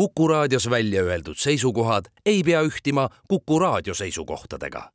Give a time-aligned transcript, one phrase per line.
[0.00, 4.90] Kuku raadios välja öeldud seisukohad ei pea ühtima Kuku raadio seisukohtadega.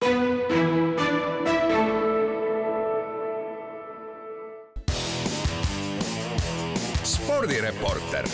[7.04, 8.28] spordireporter.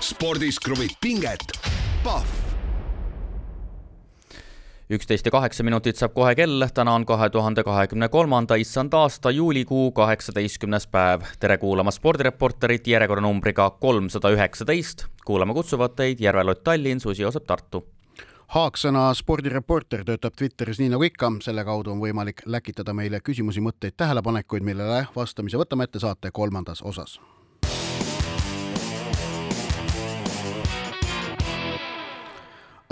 [0.00, 1.40] spordis kruvib pinget,
[2.04, 2.41] Pahv
[4.92, 9.30] üksteist ja kaheksa minutit saab kohe kell, täna on kahe tuhande kahekümne kolmanda issand aasta
[9.30, 11.24] juulikuu kaheksateistkümnes päev.
[11.40, 15.06] tere kuulama spordireporterit järjekorranumbriga kolmsada üheksateist.
[15.24, 17.84] kuulama kutsuvad teid Järve-Lott Tallinn, Susi Joosep Tartu.
[18.46, 23.96] Haaksõna spordireporter töötab Twitteris nii nagu ikka, selle kaudu on võimalik läkitada meile küsimusi, mõtteid,
[23.96, 27.20] tähelepanekuid, millele vastamise võtame ette saate kolmandas osas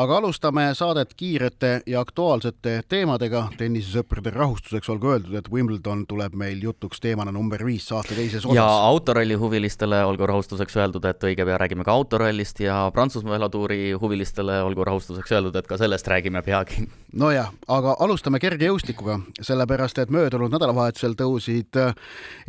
[0.00, 3.42] aga alustame saadet kiirete ja aktuaalsete teemadega.
[3.58, 8.56] tennisesõprade rahustuseks olgu öeldud, et Wimbledon tuleb meil jutuks teemana number viis saate teises osas.
[8.56, 13.92] ja autoralli huvilistele olgu rahustuseks öeldud, et õige pea räägime ka autorallist ja Prantsusmaa velotuuri
[14.00, 16.88] huvilistele olgu rahustuseks öeldud, et ka sellest räägime peagi.
[17.14, 21.80] Nojah, aga alustame kergejõustikuga, sellepärast et möödunud nädalavahetusel tõusid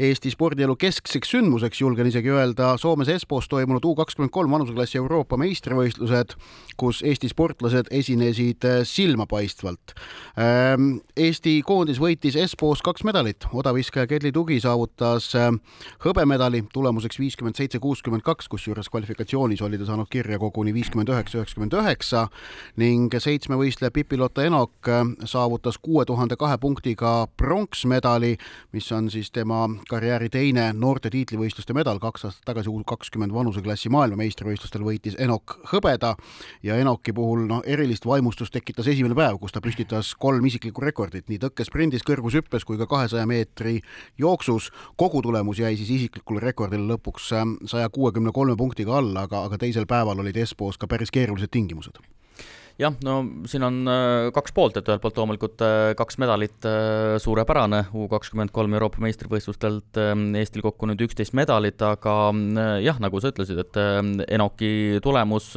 [0.02, 5.38] Eesti spordielu keskseks sündmuseks, julgen isegi öelda, Soomes Espos toimunud U kakskümmend kolm vanuseklassi Euroopa
[5.42, 6.36] meistrivõistlused,
[6.78, 9.94] kus Eesti sport sportlased esinesid äh, silmapaistvalt.
[10.40, 15.50] Ähm, Eesti koondis võitis Espos kaks medalit, odaviskaja Kedli Tugi saavutas äh,
[16.06, 21.42] hõbemedali tulemuseks viiskümmend seitse, kuuskümmend kaks, kusjuures kvalifikatsioonis oli ta saanud kirja koguni viiskümmend üheksa,
[21.42, 22.28] üheksakümmend üheksa
[22.82, 28.34] ning seitsmevõistleja Pipi-Lotta Enok äh, saavutas kuue tuhande kahe punktiga pronksmedali,
[28.76, 33.88] mis on siis tema karjääri teine noorte tiitlivõistluste medal, kaks aastat tagasi U kakskümmend vanuseklassi
[33.96, 36.18] maailmameistrivõistlustel võitis Enok hõbeda
[36.68, 41.32] ja Enoki puhul noh, erilist vaimustust tekitas esimene päev, kus ta püstitas kolm isiklikku rekordit
[41.32, 43.80] nii tõkkesprindis, kõrgushüppes kui ka kahesaja meetri
[44.20, 44.68] jooksus.
[44.98, 49.88] kogutulemus jäi siis isiklikule rekordile lõpuks äh, saja kuuekümne kolme punktiga alla, aga, aga teisel
[49.88, 52.04] päeval olid Espos ka päris keerulised tingimused
[52.82, 53.16] jah, no
[53.50, 58.08] siin on äh, kaks poolt, et ühelt poolt loomulikult äh, kaks medalit äh, suurepärane, U
[58.12, 60.00] kakskümmend kolm Euroopa meistrivõistlustelt
[60.42, 62.16] Eestil kokku nüüd üksteist medalit, aga
[62.84, 63.80] jah, nagu sa ütlesid, et
[64.32, 65.52] Enoki tulemus,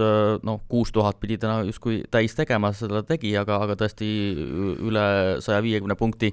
[0.44, 4.08] noh, kuus tuhat pidi täna justkui täis tegema, seda tegi, aga, aga tõesti
[4.84, 5.06] üle
[5.44, 6.32] saja viiekümne punkti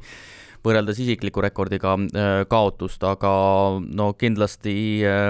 [0.66, 3.32] võrreldes isikliku rekordiga äh, kaotust, aga
[3.82, 4.74] no kindlasti
[5.08, 5.30] äh,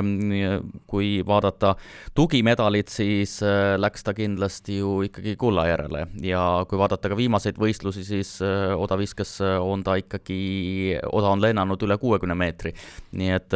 [0.91, 1.75] kui vaadata
[2.17, 7.59] tugimedalit, siis äh, läks ta kindlasti ju ikkagi kulla järele ja kui vaadata ka viimaseid
[7.61, 12.73] võistlusi, siis odaviskes on ta ikkagi, oda on lennanud üle kuuekümne meetri.
[13.17, 13.53] nii et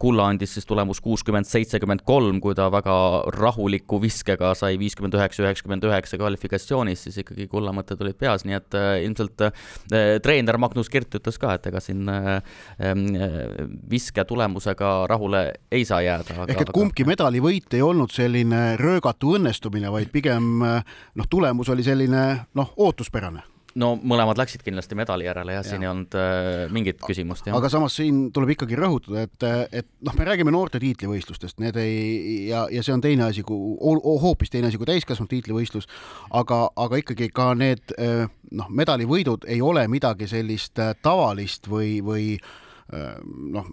[0.00, 2.94] kulla andis siis tulemus kuuskümmend, seitsekümmend kolm, kui ta väga
[3.34, 8.58] rahuliku viskega sai viiskümmend üheksa, üheksakümmend üheksa kvalifikatsioonis, siis ikkagi kulla mõtted olid peas, nii
[8.58, 9.44] et ilmselt
[10.24, 12.40] treener Magnus Kirt ütles ka, et ega siin äh,
[13.90, 16.46] viske tulemusega rahule ei saa jääda.
[16.48, 22.24] ehk et kumbki medalivõit ei olnud selline röögatu õnnestumine, vaid pigem noh, tulemus oli selline
[22.58, 23.46] noh, ootuspärane
[23.78, 27.48] no mõlemad läksid kindlasti medali järele jah ja., siin ei olnud äh, mingit küsimust.
[27.54, 29.48] aga samas siin tuleb ikkagi rõhutada, et,
[29.82, 33.76] et noh, me räägime noorte tiitlivõistlustest, need ei ja, ja see on teine asi kui
[34.24, 35.88] hoopis teine asi kui täiskasvanud tiitlivõistlus,
[36.34, 41.98] aga, aga ikkagi ka need äh, noh, medalivõidud ei ole midagi sellist äh, tavalist või,
[42.04, 42.38] või
[42.88, 43.66] noh,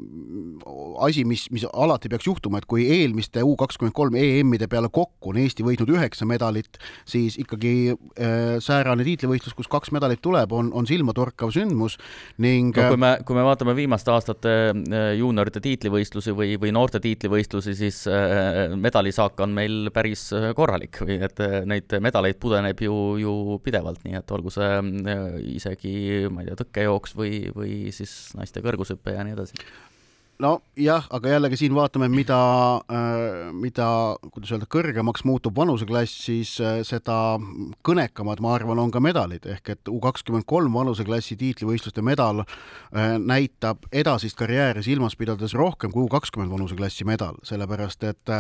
[1.06, 5.32] asi, mis, mis alati peaks juhtuma, et kui eelmiste U kakskümmend kolm EM-ide peale kokku
[5.32, 10.72] on Eesti võitnud üheksa medalit, siis ikkagi äh, säärane tiitlivõistlus, kus kaks medalit tuleb, on,
[10.76, 11.96] on silmatorkav sündmus
[12.44, 17.00] ning no kui me, kui me vaatame viimaste aastate äh, juuniorite tiitlivõistlusi või, või noorte
[17.04, 20.28] tiitlivõistlusi, siis äh, medalisaak on meil päris
[20.58, 21.40] korralik või et
[21.72, 24.70] neid medaleid pudeneb ju, ju pidevalt, nii et olgu see
[25.56, 25.96] isegi,
[26.32, 29.66] ma ei tea, tõkkejooks või, või siis naiste kõrgushüpe õppe ja nii edasi.
[30.36, 32.38] Nojah, aga jällegi siin vaatame, mida,
[32.92, 37.38] äh, mida, kuidas öelda, kõrgemaks muutub vanuseklass, siis äh, seda
[37.88, 39.48] kõnekamad, ma arvan, on ka medalid.
[39.48, 45.96] Ehk et U kakskümmend kolm vanuseklassi tiitlivõistluste medal äh, näitab edasist karjääri silmas pidades rohkem
[45.96, 48.36] kui U kakskümmend vanuseklassi medal, sellepärast et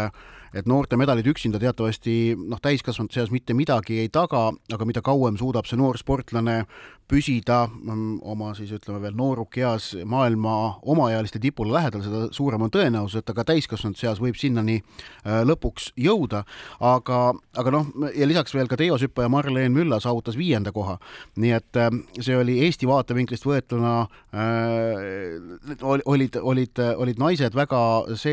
[0.56, 5.36] et noorte medalid üksinda teatavasti noh, täiskasvanute seas mitte midagi ei taga, aga mida kauem
[5.40, 6.64] suudab see noor sportlane
[7.10, 10.56] püsida mm, oma siis ütleme veel noorukeas maailma
[10.90, 15.44] omaealiste tipule lähedal, seda suurem on tõenäosus, et ta ka täiskasvanute seas võib sinnani äh,
[15.46, 16.44] lõpuks jõuda.
[16.80, 17.20] aga,
[17.58, 20.98] aga noh, ja lisaks veel ka teoshüppaja Marleen Mülla saavutas viienda koha.
[21.36, 23.94] nii et äh, see oli Eesti vaatevinklist võetuna
[24.34, 27.82] äh,, olid, olid, olid naised väga,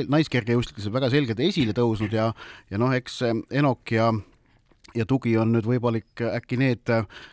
[0.08, 2.32] naiskergejõustiklased väga selgelt esile tõusnud ja,
[2.70, 4.12] ja noh, eks Enok ja
[4.94, 6.90] ja tugi on nüüd võimalik äkki need,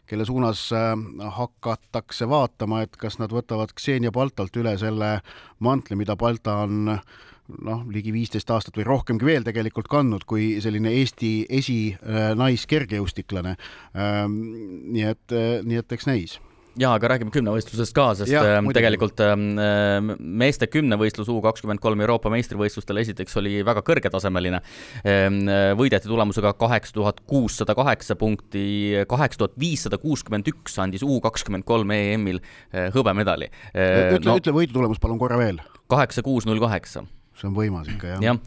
[0.07, 0.93] kelle suunas äh,
[1.39, 5.17] hakatakse vaatama, et kas nad võtavad Xenia Baltalt üle selle
[5.59, 10.93] mantli, mida Balta on noh, ligi viisteist aastat või rohkemgi veel tegelikult kandnud kui selline
[11.01, 13.55] Eesti esinaiskergejõustiklane.
[13.95, 15.33] nii et,
[15.65, 16.37] nii et eks näis
[16.79, 19.35] jaa, aga räägime kümnevõistlusest ka, sest ja, äh, tegelikult äh,
[20.19, 24.61] meeste kümnevõistlus U kakskümmend kolm Euroopa meistrivõistlustel esiteks oli väga kõrgetasemeline.
[25.03, 25.41] Ähm,
[25.79, 28.65] võideti tulemusega kaheksa tuhat kuussada kaheksa punkti,
[29.09, 33.51] kaheksa tuhat viissada kuuskümmend üks andis U kakskümmend kolm EM-il äh, hõbemedali.
[33.75, 35.61] ütle no,, ütle võidutulemus palun korra veel.
[35.91, 37.05] kaheksa, kuus, null kaheksa
[37.39, 38.23] see on võimas ikka, jah.
[38.23, 38.39] jah,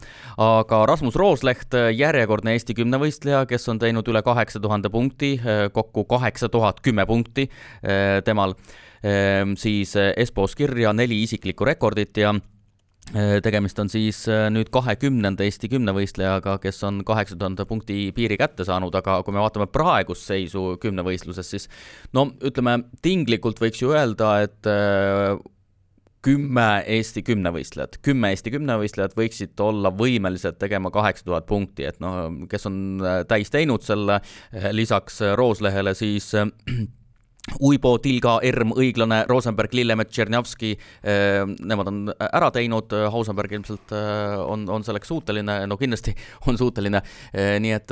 [0.43, 5.35] aga Rasmus Roosleht, järjekordne Eesti kümnevõistleja, kes on teinud üle kaheksa tuhande punkti,
[5.73, 8.55] kokku kaheksa tuhat kümme punkti eh, temal,
[9.03, 15.45] ehm, siis Espos kirja neli isiklikku rekordit ja eh, tegemist on siis eh, nüüd kahekümnenda
[15.47, 20.29] Eesti kümnevõistlejaga, kes on kaheksa tuhande punkti piiri kätte saanud, aga kui me vaatame praegust
[20.29, 21.69] seisu kümnevõistluses, siis
[22.13, 24.71] no ütleme, tinglikult võiks ju öelda, et
[26.23, 32.45] kümme Eesti kümnevõistlejat, kümme Eesti kümnevõistlejat võiksid olla võimelised tegema kaheksa tuhat punkti, et noh,
[32.49, 34.21] kes on äh, täis teinud selle,
[34.71, 36.51] lisaks Rooslehele siis äh,
[37.59, 40.69] Uibo, Tilga, Erm, Õiglane, Rosenberg, Lillemet, Tšernjavski,
[41.03, 46.13] eh, nemad on ära teinud, Hausenberg ilmselt eh, on, on selleks suuteline, no kindlasti
[46.47, 47.01] on suuteline,
[47.35, 47.91] eh, nii et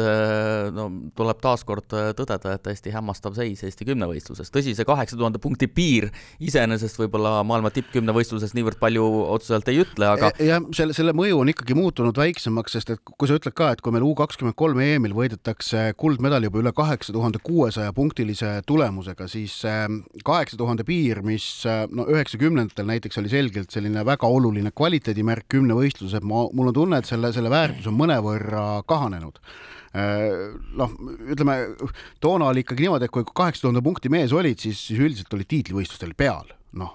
[0.72, 0.88] no
[1.20, 4.54] tuleb taaskord tõdeda, et täiesti hämmastav seis Eesti kümnevõistluses.
[4.56, 6.08] tõsi, see kaheksa tuhande punkti piir
[6.40, 9.04] iseenesest võib-olla maailma tippkümnevõistluses niivõrd palju
[9.36, 13.28] otseselt ei ütle, aga jah, selle, selle mõju on ikkagi muutunud väiksemaks, sest et kui
[13.28, 17.12] sa ütled ka, et kui meil U kakskümmend kolm EM-il võidetakse kuldmedal juba üle kaheksa
[17.12, 23.20] tuhande kuuesaja punktilise tulemusega, siis siis ähm, kaheksa tuhande piir, mis äh, no üheksakümnendatel näiteks
[23.22, 27.90] oli selgelt selline väga oluline kvaliteedimärk kümnevõistluses, ma, mul on tunne, et selle, selle väärtus
[27.90, 29.42] on mõnevõrra kahanenud.
[29.98, 30.96] Äh, noh,
[31.34, 31.58] ütleme
[32.24, 35.50] toona oli ikkagi niimoodi, et kui kaheksa tuhande punkti mees olid, siis, siis üldiselt olid
[35.52, 36.92] tiitlivõistlustel peal noh,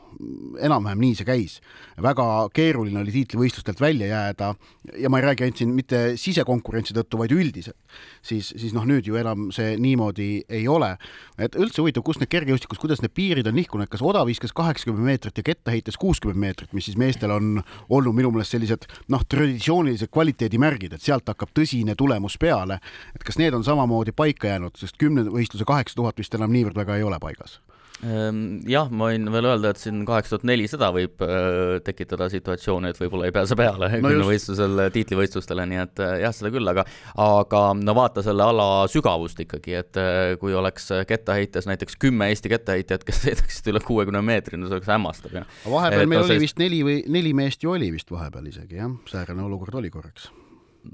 [0.65, 1.57] enam-vähem nii see käis.
[2.03, 2.25] väga
[2.57, 4.55] keeruline oli tiitlivõistlustelt välja jääda
[4.97, 7.77] ja ma ei räägi ainult siin mitte sisekonkurentsi tõttu, vaid üldiselt.
[8.23, 10.97] siis, siis noh, nüüd ju enam see niimoodi ei ole.
[11.39, 15.37] et üldse huvitav, kus need kergejõustikus, kuidas need piirid on nihkunud, kas odaviskas kaheksakümmend meetrit
[15.37, 20.97] ja kettaheites kuuskümmend meetrit, mis siis meestel on olnud minu meelest sellised noh, traditsioonilised kvaliteedimärgid,
[20.97, 22.81] et sealt hakkab tõsine tulemus peale.
[23.15, 26.97] et kas need on samamoodi paika jäänud, sest kümnevõistluse kaheksa tuhat vist enam niivõrd väga
[26.97, 27.61] ei ole paigas
[28.05, 33.01] jah, ma võin veel öelda, et siin kaheksa tuhat nelisada võib äh, tekitada situatsiooni, et
[33.01, 36.85] võib-olla ei pääse peale no kümnevõistlusel tiitlivõistlustele, nii et äh, jah, seda küll, aga
[37.25, 42.53] aga no vaata selle ala sügavust ikkagi, et äh, kui oleks kettaheites näiteks kümme Eesti
[42.53, 45.61] kettaheitjat, kes sõidaksid üle kuuekümne meetri, no see oleks hämmastav, jah.
[45.65, 48.83] vahepeal et, meil no, oli vist neli või neli meest ju oli vist vahepeal isegi
[48.83, 50.29] jah, säärane olukord oli korraks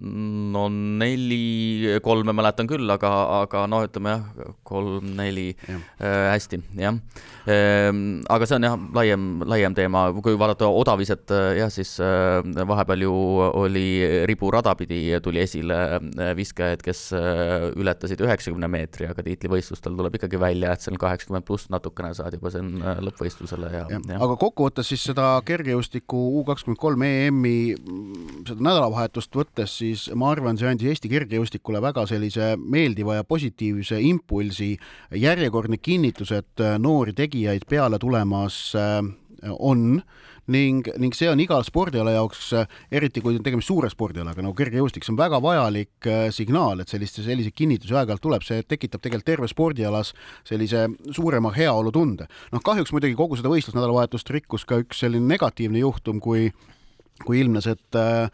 [0.00, 3.10] no neli, kolme mäletan küll, aga,
[3.42, 5.78] aga noh, ütleme jah, kolm-neli ja.
[6.00, 6.98] äh, hästi, jah
[7.50, 8.22] ehm,.
[8.32, 13.04] aga see on jah, laiem, laiem teema, kui vaadata odaviset äh, jah, siis äh, vahepeal
[13.06, 13.14] ju
[13.62, 13.86] oli
[14.28, 20.40] riburada pidi tuli esile äh, viskajaid, kes äh, ületasid üheksakümne meetri, aga tiitlivõistlustel tuleb ikkagi
[20.40, 24.18] välja, et seal kaheksakümmend pluss natukene saad juba siin äh, lõppvõistlusele ja, ja..
[24.18, 27.74] aga kokkuvõttes siis seda kergejõustiku U kakskümmend kolm EM-i
[28.46, 34.00] seda nädalavahetust võttes siis ma arvan, see andis Eesti kergejõustikule väga sellise meeldiva ja positiivse
[34.06, 34.74] impulsi,
[35.18, 39.00] järjekordne kinnitus, et äh, noori tegijaid peale tulemas äh,
[39.58, 40.02] on
[40.52, 44.44] ning, ning see on igal spordiala jaoks, äh, eriti kui on tegemist suure spordialaga.
[44.44, 49.02] nagu kergejõustik, see on väga vajalik signaal, et selliste, selliseid kinnitusi aeg-ajalt tuleb, see tekitab
[49.02, 50.12] tegelikult terve spordialas
[50.48, 52.28] sellise suurema heaolutunde.
[52.52, 56.52] noh, kahjuks muidugi kogu seda võistlusnädalavahetust rikkus ka üks selline negatiivne juhtum, kui
[57.24, 58.30] kui ilmnes, et äh,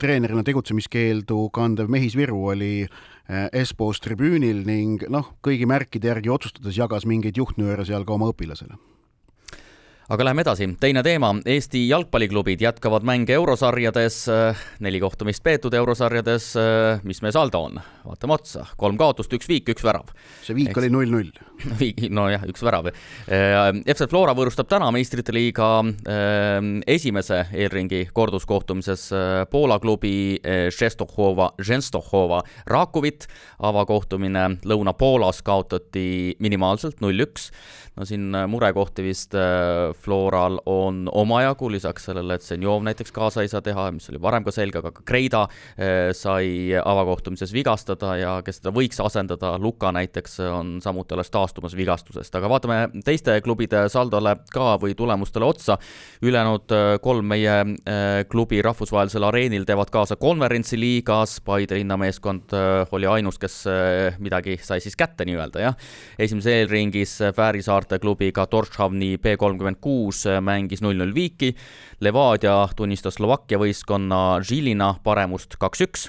[0.00, 6.78] treenerina tegutsemiskeeldu kandev Mehis Viru oli äh, Espos tribüünil ning noh, kõigi märkide järgi otsustades
[6.78, 8.78] jagas mingeid juhtnööre seal ka oma õpilasele
[10.12, 14.24] aga läheme edasi, teine teema, Eesti jalgpalliklubid jätkavad mänge eurosarjades,
[14.84, 16.50] neli kohtumist peetud eurosarjades,
[17.08, 17.80] mis meie saldo on?
[18.04, 20.10] vaatame otsa, kolm kaotust, üks viik, üks värav.
[20.44, 20.80] see viik Eks...
[20.82, 21.30] oli null-null.
[21.80, 22.90] viik, nojah, üks värav.
[23.30, 25.68] FC Flora võõrustab täna meistrite liiga
[26.90, 29.06] esimese eelringi korduskohtumises
[29.50, 30.36] Poola klubi
[30.74, 33.24] Šestohova, Ženstohova Rakuvit,
[33.64, 37.48] avakohtumine Lõuna-Poolas kaotati minimaalselt null-üks
[37.98, 43.44] no siin äh, murekohti vist äh, Floral on omajagu, lisaks sellele, et Senjov näiteks kaasa
[43.44, 48.14] ei saa teha, mis oli varem ka selge, aga ka Kreida äh, sai avakohtumises vigastada
[48.18, 53.36] ja kes teda võiks asendada, Luka näiteks on samuti alles taastumas vigastusest, aga vaatame teiste
[53.44, 55.78] klubide saldole ka või tulemustele otsa.
[56.22, 56.72] ülejäänud
[57.02, 57.54] kolm meie
[58.30, 62.54] klubi rahvusvahelisel areenil teevad kaasa konverentsi liigas, Paide linnameeskond
[62.92, 63.64] oli ainus, kes
[64.18, 65.76] midagi sai siis kätte nii-öelda, jah.
[66.18, 71.52] esimeses eelringis Fäärisaar Saarte klubiga Torshavni B kolmkümmend kuus mängis null-null viiki,
[72.00, 76.08] Levadia tunnistas Slovakkia võistkonna Žilina paremust kaks-üks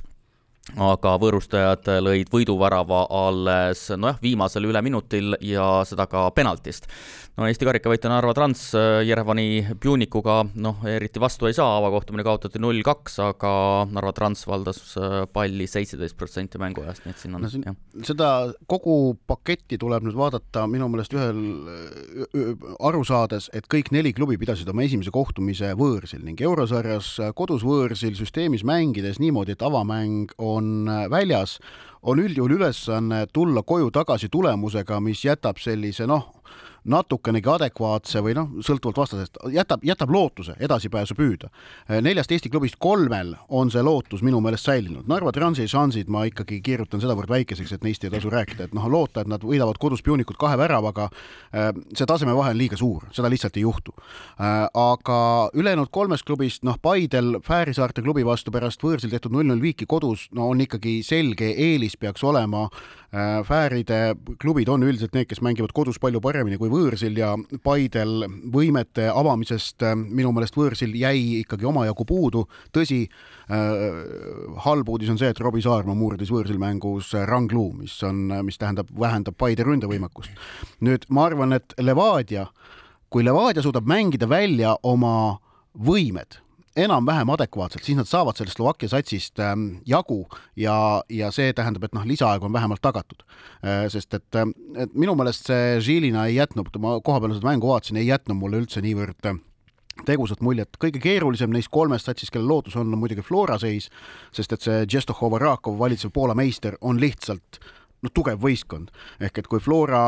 [0.74, 6.90] aga võõrustajad lõid võiduvärava alles nojah, viimasel üleminutil ja seda ka penaltist
[7.36, 12.62] no Eesti karikavõitja Narva Trans äh, Jerevani Pjunikuga noh, eriti vastu ei saa, avakohtumine kaotati
[12.64, 13.52] null-kaks, aga
[13.92, 17.76] Narva Trans valdas äh, palli seitseteist protsenti mänguajast, nii et siin on no, siin, jah.
[18.08, 18.30] seda
[18.72, 21.42] kogu paketti tuleb nüüd vaadata minu meelest ühel
[22.80, 28.16] aru saades, et kõik neli klubi pidasid oma esimese kohtumise võõrsil ning eurosarjas kodus võõrsil
[28.18, 30.55] süsteemis mängides niimoodi, et avamäng on
[31.12, 31.60] väljas,
[32.06, 36.30] on üldjuhul ülesanne tulla koju tagasi tulemusega, mis jätab sellise noh,
[36.86, 41.50] natukenegi adekvaatse või noh, sõltuvalt vastasest, jätab, jätab lootuse edasipääsu püüda.
[42.02, 45.08] neljast Eesti klubist kolmel on see lootus minu meelest säilinud.
[45.08, 48.88] Narva Transi šansid ma ikkagi kirjutan sedavõrd väikeseks, et neist ei tasu rääkida, et noh,
[48.92, 51.10] loota, et nad võidavad kodus Punicut kahe väravaga,
[51.54, 53.96] äh, see tasemevahe on liiga suur, seda lihtsalt ei juhtu.
[54.40, 55.20] Äh, aga
[55.54, 60.30] ülejäänud kolmest klubist, noh, Paidel Fääri saarte klubi vastu pärast võõrsil tehtud null-null viiki kodus,
[60.32, 62.68] no on ikkagi selge eelis peaks olema
[63.16, 67.32] Äh, Fääride klubid on üldiselt need, kes mängivad kodus palju paremini kui võõrsil ja
[67.64, 72.46] Paidel võimete avamisest äh, minu meelest võõrsil jäi ikkagi omajagu puudu.
[72.76, 73.02] tõsi,
[73.50, 73.98] äh,
[74.68, 78.92] halb uudis on see, et Robbie Saarma murdis võõrsil mängus rangluu, mis on, mis tähendab,
[79.00, 80.32] vähendab Paide ründevõimekust.
[80.82, 82.48] nüüd ma arvan, et Levadia,
[83.10, 85.40] kui Levadia suudab mängida välja oma
[85.76, 86.45] võimed
[86.76, 90.26] enam-vähem adekvaatselt, siis nad saavad sellest Slovakkia satsist ähm, jagu
[90.60, 90.76] ja,
[91.10, 93.24] ja see tähendab, et noh, lisaaeg on vähemalt tagatud
[93.64, 93.88] äh,.
[93.92, 98.02] sest et, ähm, et minu meelest see Žilina ei jätnud, ma kohapeal seda mängu vaatasin,
[98.02, 99.40] ei jätnud mulle üldse niivõrd äh,
[100.04, 103.88] tegusat muljet, kõige keerulisem neist kolmest satsis, kelle lootus on, on muidugi Flora seis,
[104.36, 107.62] sest et see Džestohova Rakov, valitsev Poola meister, on lihtsalt
[108.06, 108.94] noh, tugev võistkond.
[109.20, 110.04] ehk et kui Flora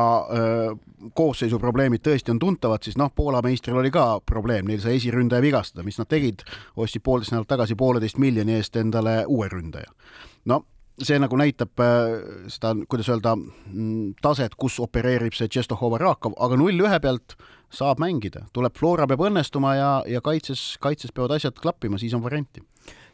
[1.18, 5.44] koosseisu probleemid tõesti on tuntavad, siis noh, Poola meistril oli ka probleem, neil sai esiründaja
[5.44, 9.92] vigastada, mis nad tegid, ostsid poolteist nädalat tagasi pooleteist miljoni eest endale uue ründaja.
[10.46, 10.64] no
[11.04, 11.78] see nagu näitab
[12.50, 17.36] seda, kuidas öelda, mm, taset, kus opereerib see Tšestohova Rakov, aga null ühe pealt
[17.74, 22.24] saab mängida, tuleb Flora peab õnnestuma ja, ja kaitses, kaitses peavad asjad klappima, siis on
[22.26, 22.64] varianti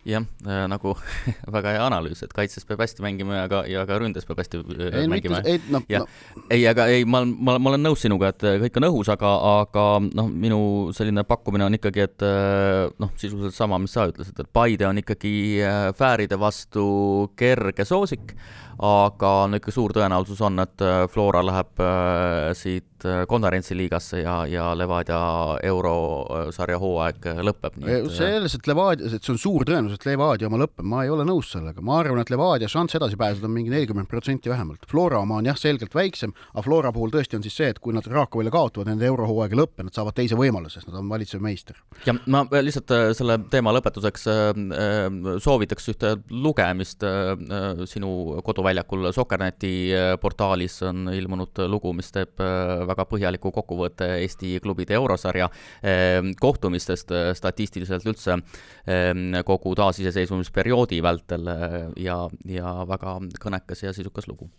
[0.07, 0.93] jah äh,, nagu
[1.55, 4.59] väga hea analüüs, et kaitses peab hästi mängima ja ka, ja ka ründes peab hästi
[4.59, 5.39] äh, ei, mängima.
[5.47, 6.07] ei, no, no.
[6.51, 9.31] ei, aga ei, ma, ma, ma olen nõus sinuga, et äh, kõik on õhus, aga,
[9.63, 10.59] aga noh, minu
[10.95, 14.99] selline pakkumine on ikkagi, et äh, noh, sisuliselt sama, mis sa ütlesid, et Paide on
[14.99, 15.33] ikkagi
[15.97, 16.85] Fääride vastu
[17.39, 18.35] kerge soosik,
[18.79, 24.69] aga no ikka suur tõenäosus on, et Flora läheb äh, siit Äh, konverentsiliigasse ja, ja
[24.77, 25.19] Levadia
[25.63, 27.75] eurosarja hooaeg lõpeb.
[28.15, 31.25] selles, et Levadia, et see on suur tõenäosus, et Levadia oma lõpeb, ma ei ole
[31.27, 34.87] nõus sellega, ma arvan, et Levadia šanss edasi pääseda on mingi nelikümmend protsenti vähemalt.
[34.87, 37.95] Flora oma on jah, selgelt väiksem, aga Flora puhul tõesti on siis see, et kui
[37.95, 41.43] nad Rakovile kaotavad, nende eurohooaeg ei lõppe, nad saavad teise võimaluse, sest nad on valitsev
[41.43, 41.83] meister.
[42.07, 45.11] ja ma lihtsalt äh, selle teema lõpetuseks äh,
[45.43, 47.03] soovitaks ühte lugemist
[47.89, 49.91] sinu koduväljakul Sokkerneti
[50.21, 55.49] portaalis on ilmunud lugu, mis teeb väga väga põhjaliku kokkuvõtte Eesti klubide eurosarja
[55.83, 58.37] ehm, kohtumistest statistiliselt üldse
[58.87, 61.49] ehm, kogu taasiseseisvumisperioodi vältel
[61.99, 64.49] ja, ja väga kõnekas ja sisukas lugu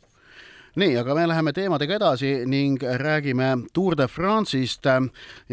[0.74, 4.88] nii, aga me läheme teemadega edasi ning räägime Tour de France'ist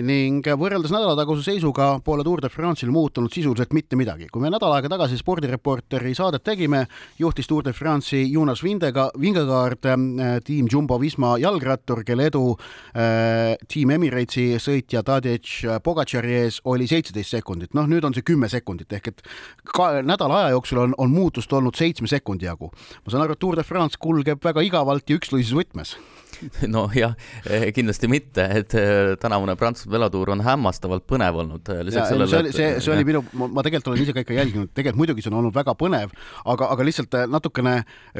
[0.01, 4.27] ning võrreldes nädalataguse seisuga pole Tour de France'il muutunud sisuliselt mitte midagi.
[4.31, 6.87] kui me nädal aega tagasi spordireporteri saadet tegime,
[7.19, 12.57] juhtis Tour de France'i Jonas Vindega, Vingegaard, äh, tiim Jumbo-Visma jalgrattur, kelle edu
[12.95, 18.49] äh, tiim Emiratesi sõitja Tadej Pogačari ees oli seitseteist sekundit, noh, nüüd on see kümme
[18.49, 19.23] sekundit ehk et
[19.69, 22.71] ka nädala aja jooksul on, on muutust olnud seitsme sekundi jagu.
[23.05, 25.97] ma saan aru, et Tour de France kulgeb väga igavalt ja üksluises võtmes
[26.73, 27.13] nojah,
[27.45, 31.69] eh, kindlasti mitte, et eh, tänavune Prantsuse velotuur on hämmastavalt põnev olnud.
[31.69, 34.71] Eh, sellele, see oli, see, see oli minu, ma tegelikult olen ise ka ikka jälginud,
[34.73, 36.15] tegelikult muidugi see on olnud väga põnev,
[36.53, 37.77] aga, aga lihtsalt natukene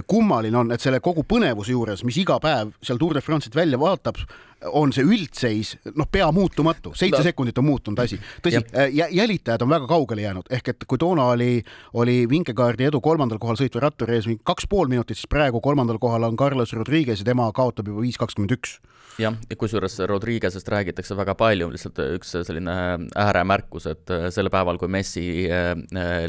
[0.10, 3.79] kummaline on, et selle kogu põnevuse juures, mis iga päev seal Tour de France'it välja
[3.81, 4.21] vaatab,
[4.70, 7.25] on see üldseis noh, pea muutumatu, seitse no.
[7.25, 8.20] sekundit on muutunud asi.
[8.44, 11.62] tõsi, äh, jälitajad on väga kaugele jäänud, ehk et kui toona oli,
[11.98, 16.00] oli Vingegaardi edu kolmandal kohal sõitva ratturi ees mingi kaks pool minutit, siis praegu kolmandal
[16.01, 18.80] kohal on Carlos Rodriguez ja tema kaotab juba viis kakskümmend üks.
[19.20, 22.75] Jah, ja kusjuures Rodriguez'est räägitakse väga palju, lihtsalt üks selline
[23.20, 25.74] ääremärkus, et sel päeval, kui Messi äh,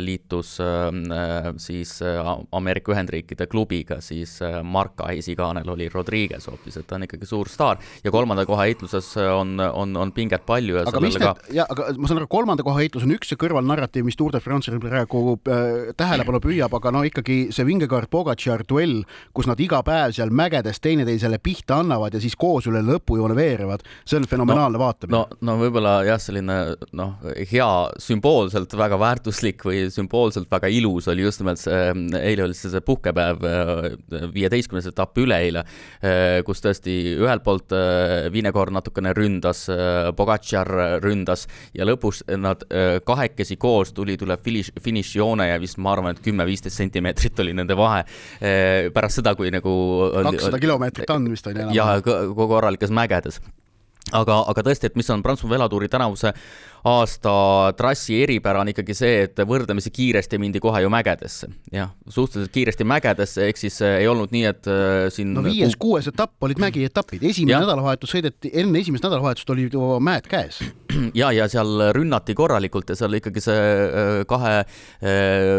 [0.03, 7.07] liitus äh, siis Ameerika Ühendriikide klubiga, siis Marka esikaanel oli Rodriguez hoopis, et ta on
[7.07, 7.79] ikkagi suur staar.
[8.03, 11.67] Ja kolmanda koha heitluses on, on, on pinget palju ja aga mis need ka..., ja
[11.71, 14.79] aga ma saan aru, kolmanda koha heitlus on üks see kõrvalnarratiiv, mis Tour de France'il
[14.83, 19.02] praegu äh, tähelepanu püüab, aga no ikkagi see Vingegaard-Pogacar duell,
[19.35, 23.85] kus nad iga päev seal mägedes teineteisele pihta annavad ja siis koos üle lõpujoone veerevad,
[24.05, 25.19] see on fenomenaalne no, vaatamine.
[25.19, 26.59] no, no võib-olla jah, selline
[26.99, 27.17] noh,
[27.50, 27.71] hea
[28.02, 31.83] sümboolselt väga väärtuslik või sümboolselt väga ilus oli just nimelt see,
[32.21, 35.64] eile oli see, see puhkepäev, äh, viieteistkümnes etapp üleeile,
[36.02, 39.64] äh, kus tõesti ühelt poolt äh, Vinegor natukene ründas,
[40.16, 40.71] Pogacar
[41.02, 42.64] ründas ja lõpus nad
[43.07, 47.76] kahekesi koos tulid üle finiš, finišijoone ja vist ma arvan, et kümme-viisteist sentimeetrit oli nende
[47.78, 48.04] vahe
[48.95, 49.73] pärast seda, kui nagu
[50.31, 51.75] kakssada kilomeetrit on vist on ju enam.
[51.76, 53.40] ja korralikes mägedes
[54.11, 56.33] aga, aga tõesti, et mis on Prantsusmaa velotuuri tänavuse
[56.89, 57.33] aasta
[57.79, 61.49] trassi eripära on ikkagi see, et võrdlemisi kiiresti mindi kohe ju mägedesse.
[61.73, 66.11] jah, suhteliselt kiiresti mägedesse, ehk siis äh, ei olnud nii, et äh, siin no viies-kuues
[66.11, 67.61] etapp olid mägietapid, esimene ja.
[67.62, 70.59] nädalavahetus sõideti, enne esimest nädalavahetust olid juba mäed käes.
[71.21, 74.65] ja, ja seal rünnati korralikult ja seal ikkagi see äh, kahe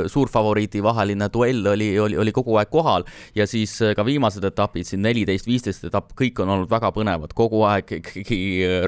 [0.09, 5.03] suurfavoriidi vaheline duell oli, oli, oli kogu aeg kohal ja siis ka viimased etapid, siin
[5.05, 8.39] neliteist, viisteist etapp, kõik on olnud väga põnevad, kogu aeg ikkagi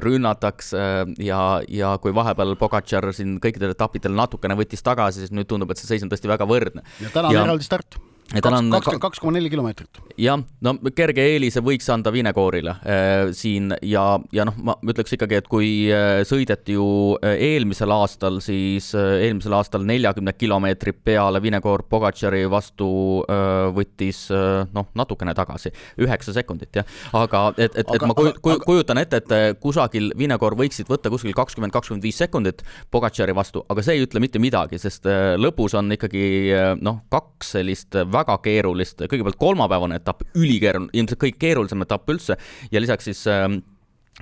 [0.04, 0.82] rünnatakse
[1.22, 5.72] ja, ja kui vahe vahepeal Pogacar siin kõikidel etappidel natukene võttis tagasi, siis nüüd tundub,
[5.72, 6.84] et see seis on tõesti väga võrdne.
[7.00, 7.98] ja täna on eraldi start
[8.34, 10.00] kakskümmend kaks koma neli kilomeetrit.
[10.18, 14.02] jah, no kerge eelise võiks anda Vinegoorile äh, siin ja,
[14.34, 16.86] ja noh, ma ütleks ikkagi, et kui äh, sõideti ju
[17.20, 22.88] äh, eelmisel aastal, siis äh, eelmisel aastal neljakümne kilomeetri peale Vinegoor Pogacari vastu
[23.30, 25.70] äh, võttis äh, noh, natukene tagasi,
[26.02, 30.58] üheksa sekundit jah, aga et, et, et ma kuj, kuj, kujutan ette, et kusagil Vinegoor
[30.58, 34.82] võiksid võtta kuskil kakskümmend, kakskümmend viis sekundit Pogacari vastu, aga see ei ütle mitte midagi,
[34.82, 35.06] sest
[35.38, 36.26] lõpus on ikkagi
[36.82, 42.38] noh, kaks sellist väga keerulist, kõigepealt kolmapäevane etapp, ülikeeruline, ilmselt kõige keerulisem etapp üldse
[42.72, 43.48] ja lisaks siis äh,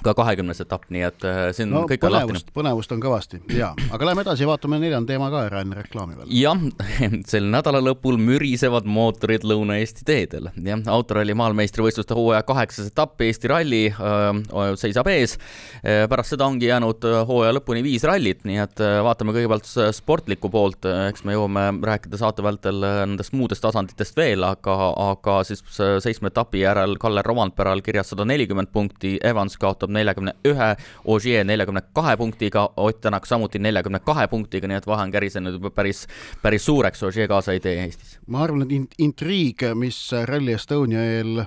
[0.02, 2.40] ka kahekümnes etapp, nii et äh, siin no, kõik on lahtine.
[2.54, 6.32] põnevust on kõvasti ja, aga lähme edasi, vaatame neljanda teema ka ära enne reklaami veel.
[6.34, 6.64] jah,
[7.30, 10.50] sel nädala lõpul mürisevad mootorid Lõuna-Eesti teedel.
[10.66, 15.36] jah, autoralli maailmameistrivõistluste hooaja kaheksas etapp Eesti ralli öö, seisab ees.
[15.82, 21.24] pärast seda ongi jäänud hooaja lõpuni viis rallit, nii et vaatame kõigepealt sportlikku poolt, eks
[21.24, 24.76] me jõuame rääkida saate vältel nendest muudest tasanditest veel, aga,
[25.10, 25.62] aga siis
[26.02, 31.44] seitsme etapi järel Kalle Romandperal kirjas sada nelikümmend punkti, Evans kaotab kaotab neljakümne ühe, Ogier
[31.44, 35.70] neljakümne kahe punktiga, Ott Tänak samuti neljakümne kahe punktiga, nii et vahe on kärisenud juba
[35.70, 36.06] päris,
[36.42, 38.18] päris suureks, Ogier kaasa ei tee Eestis.
[38.26, 41.44] ma arvan, et int-, intriig, mis Rally Estonia eel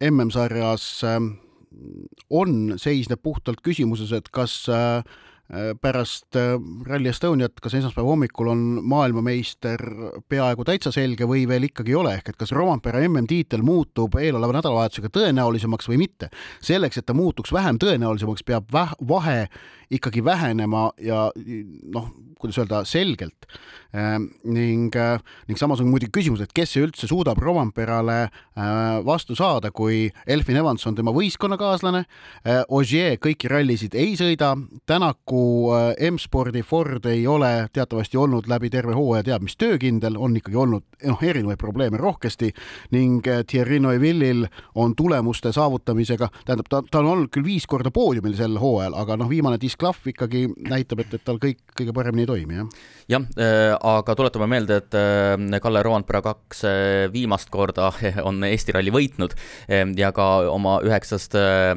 [0.00, 1.34] MM-sarjas ähm,
[2.30, 5.02] on, seisneb puhtalt küsimuses, et kas äh,
[5.80, 6.54] pärast äh,
[6.86, 9.82] Rally Estoniat, kas esmaspäeva hommikul on maailmameister
[10.28, 14.56] peaaegu täitsa selge või veel ikkagi ei ole, ehk et kas Rompera MM-tiitel muutub eeloleva
[14.56, 16.30] nädalavahetusega tõenäolisemaks või mitte.
[16.60, 18.72] selleks, et ta muutuks vähem tõenäolisemaks, peab
[19.08, 19.48] vahe
[19.92, 21.28] ikkagi vähenema ja
[21.92, 22.10] noh,
[22.42, 23.46] kuidas öelda, selgelt.
[23.94, 28.64] Ehm, ning, äh, ning samas on muidugi küsimus, et kes üldse suudab Romamperale äh,
[29.04, 32.00] vastu saada, kui Elfin Evans on tema võistkonnakaaslane,
[32.48, 34.54] äh, Ogier kõiki rallisid ei sõida,
[34.88, 35.42] Tänaku
[36.08, 40.86] M-spordi Ford ei ole teatavasti olnud läbi terve hooaja teab mis töökindel, on ikkagi olnud
[41.04, 42.50] noh, erinevaid probleeme rohkesti.
[42.96, 48.34] Ning Thierry Neuvillil on tulemuste saavutamisega, tähendab, ta, ta on olnud küll viis korda poodiumil
[48.38, 52.28] sel hooajal, aga noh, viimane disklahv ikkagi näitab, et, et tal kõik kõige paremini ei
[52.28, 52.68] toimi, jah?
[53.10, 57.90] jah äh,, aga tuletame meelde, et äh, Kalle Roandpera kaks äh, viimast korda
[58.28, 61.72] on Eesti ralli võitnud äh, ja ka oma üheksast äh,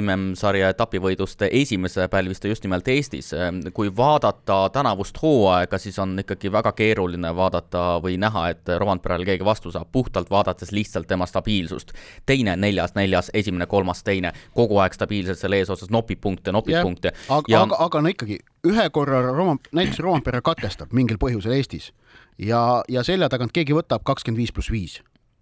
[0.00, 3.50] MM-sarja etapivõidust esimese pälvis ta just nimelt Eestis äh,.
[3.74, 9.44] kui vaadata tänavust hooaega, siis on ikkagi väga keeruline vaadata või näha, et Roandperale keegi
[9.44, 11.92] vastu saab, puhtalt vaadates lihtsalt tema stabiilsust.
[12.26, 16.82] teine, neljas, neljas, esimene, kolmas, teine, kogu aeg stabiilselt seal eesotsas nopib punkte, nopib ja,
[16.86, 17.12] punkte.
[17.28, 21.90] aga ja..., aga, aga no ikkagi ühe korra Roman, näiteks Rompere katkestab mingil põhjusel Eestis
[22.38, 25.00] ja, ja selja tagant keegi võtab kakskümmend viis pluss viis,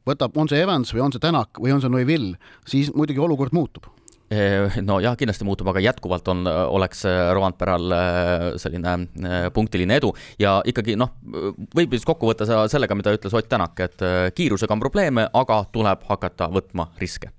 [0.08, 3.56] võtab, on see Evans või on see Tänak või on see Neuville, siis muidugi olukord
[3.56, 3.90] muutub.
[4.84, 7.00] No jah, kindlasti muutub, aga jätkuvalt on, oleks
[7.32, 7.94] Rovanperal
[8.60, 10.10] selline punktiline edu.
[10.36, 11.14] Ja ikkagi noh,
[11.72, 14.04] võib siis kokku võtta sellega, mida ütles Ott Tänak, et
[14.36, 17.32] kiirusega on probleeme, aga tuleb hakata võtma riske.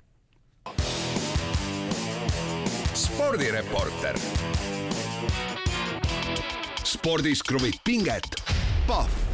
[3.29, 4.15] Spordireporter
[6.81, 8.25] spordis kruvib pinget,
[8.87, 9.29] Pahv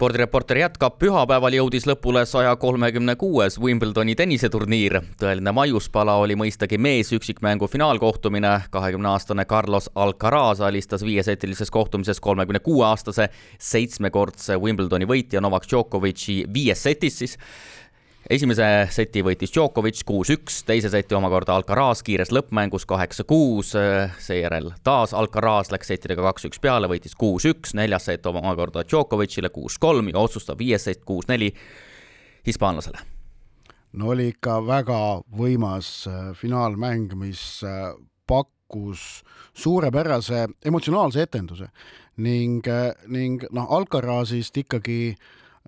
[0.00, 5.00] spordireporter jätkab, pühapäeval jõudis lõpule saja kolmekümne kuues Wimbledoni tenniseturniir.
[5.20, 8.60] tõeline maiuspala oli mõistagi mees üksikmängu finaalkohtumine.
[8.70, 16.44] kahekümne aastane Carlos Alcaraz alistas viiesetilises kohtumises kolmekümne kuue aastase seitsmekordse Wimbledoni võitja Novak Djokovic'i
[16.54, 17.38] viies setis siis
[18.30, 23.72] esimese seti võitis Djokovic kuus-üks, teise seti omakorda Alcaraz kiires lõppmängus kaheksa-kuus,
[24.22, 30.22] seejärel taas Alcaraz läks settidega kaks-üks peale, võitis kuus-üks, neljas set omakorda Djokovicile kuus-kolm ja
[30.22, 31.50] otsustav viies sett kuus-neli
[32.46, 33.02] hispaanlasele.
[33.98, 35.00] No oli ikka väga
[35.34, 37.90] võimas äh, finaalmäng, mis äh,
[38.30, 39.24] pakkus
[39.58, 41.66] suurepärase emotsionaalse etenduse
[42.22, 45.16] ning, äh, ning noh, Alcarazist ikkagi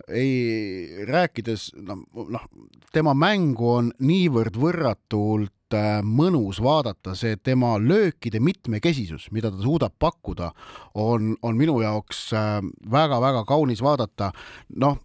[0.08, 2.46] ei rääkides, noh, noh,
[2.92, 5.61] tema mängu on niivõrd võrratult
[6.06, 10.52] mõnus vaadata, see tema löökide mitmekesisus, mida ta suudab pakkuda,
[10.94, 12.28] on, on minu jaoks
[12.92, 14.32] väga-väga kaunis vaadata.
[14.76, 14.98] noh,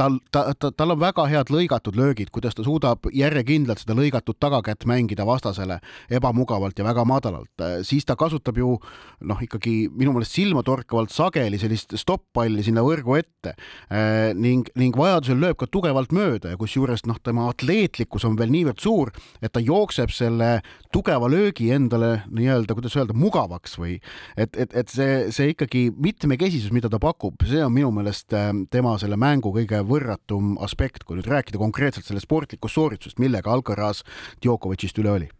[0.00, 4.38] tal, ta, ta, tal on väga head lõigatud löögid, kuidas ta suudab järjekindlalt seda lõigatud
[4.40, 5.80] tagakätt mängida vastasele
[6.12, 8.76] ebamugavalt ja väga madalalt, siis ta kasutab ju
[9.20, 15.40] noh, ikkagi minu meelest silmatorkavalt sageli sellist stopp-palli sinna võrgu ette eh, ning, ning vajadusel
[15.40, 19.60] lööb ka tugevalt mööda ja kusjuures noh, tema atleetlikkus on veel niivõrd suur, et ta
[19.60, 20.50] jookseb selle
[20.92, 23.98] tugeva löögi endale nii-öelda, kuidas öelda, mugavaks või
[24.36, 28.52] et, et, et see, see ikkagi mitmekesisus, mida ta pakub, see on minu meelest eh,
[28.70, 34.04] tema selle mängu kõige võrratum aspekt, kui nüüd rääkida konkreetselt sellest sportlikust sooritusest, millega Alcaraz
[34.42, 35.30] Djokovicist üle oli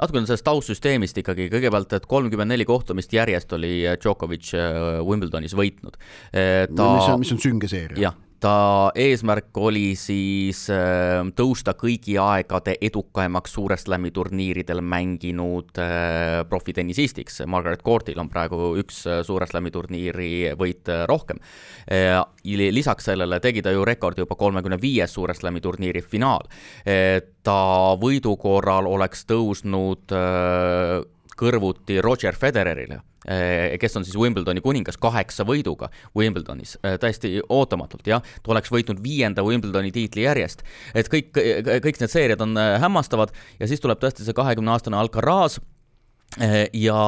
[0.00, 5.98] natukene sellest taustsüsteemist ikkagi, kõigepealt, et kolmkümmend neli kohtumist järjest oli Djokovic äh, Wimbledonis võitnud.
[6.34, 6.88] Äh, ta...
[6.96, 8.08] mis on, mis on sünge seeria.
[8.08, 16.40] jah, ta eesmärk oli siis äh, tõusta kõigi aegade edukaimaks Suure Slami turniiridel mänginud äh,
[16.50, 17.42] profitennisistiks.
[17.46, 21.38] Margaret Courtil on praegu üks äh, Suure Slami turniiri võit rohkem.
[22.44, 26.48] lisaks sellele tegi ta ju rekordi juba kolmekümne viies Suure Slami turniiri finaal.
[27.42, 27.58] ta
[28.00, 30.14] võidu korral oleks tõusnud
[31.36, 38.24] kõrvuti Roger Federerile kes on siis Wimbledoni kuningas kaheksa võiduga Wimbledonis, eh, täiesti ootamatult, jah,
[38.42, 40.62] ta oleks võitnud viienda Wimbledoni tiitli järjest.
[40.94, 44.98] et kõik, kõik need seeriad on eh, hämmastavad ja siis tuleb tõesti see kahekümne aastane
[44.98, 45.60] Alcaraz
[46.72, 47.00] ja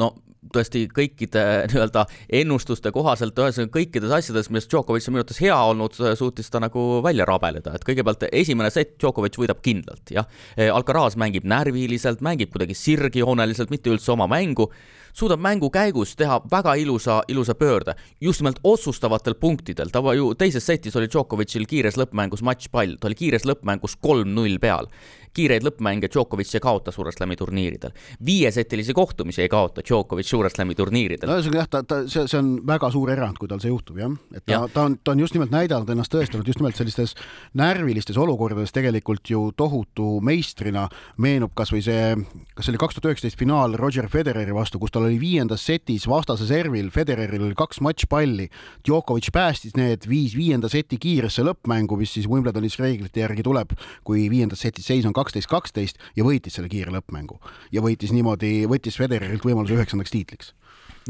[0.00, 0.06] no
[0.52, 2.06] tõesti kõikide nii-öelda
[2.40, 7.02] ennustuste kohaselt, ühesõnaga kõikides asjades, milles Djokovic on minu arvates hea olnud, suutis ta nagu
[7.04, 10.26] välja rabeleda, et kõigepealt esimene set Djokovic võidab kindlalt, jah.
[10.72, 14.70] Alcaraz mängib närviliselt, mängib kuidagi sirgjooneliselt, mitte üldse oma mängu
[15.12, 20.66] suudab mängu käigus teha väga ilusa, ilusa pöörde, just nimelt otsustavatel punktidel, ta ju teises
[20.66, 24.88] setis oli Djokovicil kiires lõppmängus matšpall, ta oli kiires lõppmängus kolm-null peal
[25.36, 27.92] kiireid lõppmänge Djokovic ei kaota Suure Slami turniiridel.
[28.24, 31.28] viiesetilisi kohtumisi ei kaota Djokovic Suure Slami turniiridel.
[31.28, 33.98] no ühesõnaga jah, ta, ta, see, see on väga suur erand, kui tal see juhtub
[34.00, 36.78] jah, et ta ja., ta on, ta on just nimelt näidanud ennast tõestanud just nimelt
[36.78, 37.14] sellistes
[37.58, 40.86] närvilistes olukordades tegelikult ju tohutu meistrina,
[41.22, 42.12] meenub kasvõi see,
[42.52, 46.06] kas see oli kaks tuhat üheksateist finaal Roger Federeri vastu, kus tal oli viiendas setis
[46.10, 48.48] vastase servil, Federeril oli kaks matšpalli,
[48.84, 53.74] Djokovic päästis need, viis viienda seti kiiresse lõppmängu, mis siis Wimbledonis reeglite järgi tuleb,
[54.06, 57.38] kui viiendas setis seis on kaksteist, kaksteist ja võitis selle kiire lõppmängu.
[57.72, 60.52] Ja võitis niimoodi, võttis Federerilt võimaluse üheksandaks tiitliks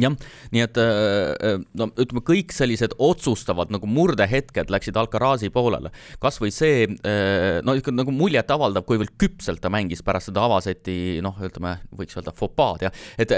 [0.01, 0.15] jah,
[0.53, 5.93] nii et äh, äh, no ütleme, kõik sellised otsustavad nagu murdehetked läksid Alcarazi poolele.
[6.23, 11.37] kasvõi see äh, no ikka nagu muljetavaldav, kuivõrd küpselt ta mängis pärast seda avaseti noh,
[11.45, 13.33] ütleme, võiks öelda fopaad jah, et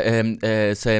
[0.78, 0.98] see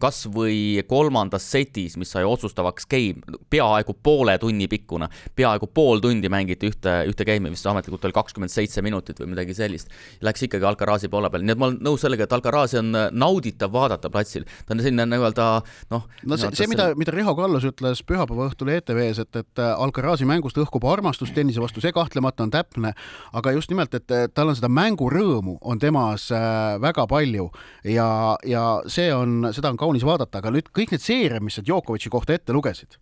[0.00, 6.70] kasvõi kolmandas setis, mis sai otsustavaks game, peaaegu poole tunni pikkune, peaaegu pool tundi mängiti
[6.70, 9.90] ühte, ühte game'i, mis ametlikult oli kakskümmend seitse minutit või midagi sellist.
[10.24, 13.72] Läks ikkagi Alcarazi poole peal, nii et ma olen nõus sellega, et Alcarazi on nauditav
[13.74, 15.46] vaadata platsil ta on selline nii-öelda
[15.92, 16.06] noh.
[16.26, 20.28] no see, see, mida, mida Riho Kallus ütles pühapäeva õhtul ETV-s, et, et äh, Alcarazi
[20.28, 22.94] mängust õhkub armastus tennise vastu, see kahtlemata on täpne,
[23.36, 27.50] aga just nimelt, et tal on seda mängurõõmu on temas äh, väga palju
[27.84, 28.08] ja,
[28.46, 32.12] ja see on, seda on kaunis vaadata, aga nüüd kõik need seeriad, mis sa Djokovic'i
[32.12, 32.98] kohta ette lugesid,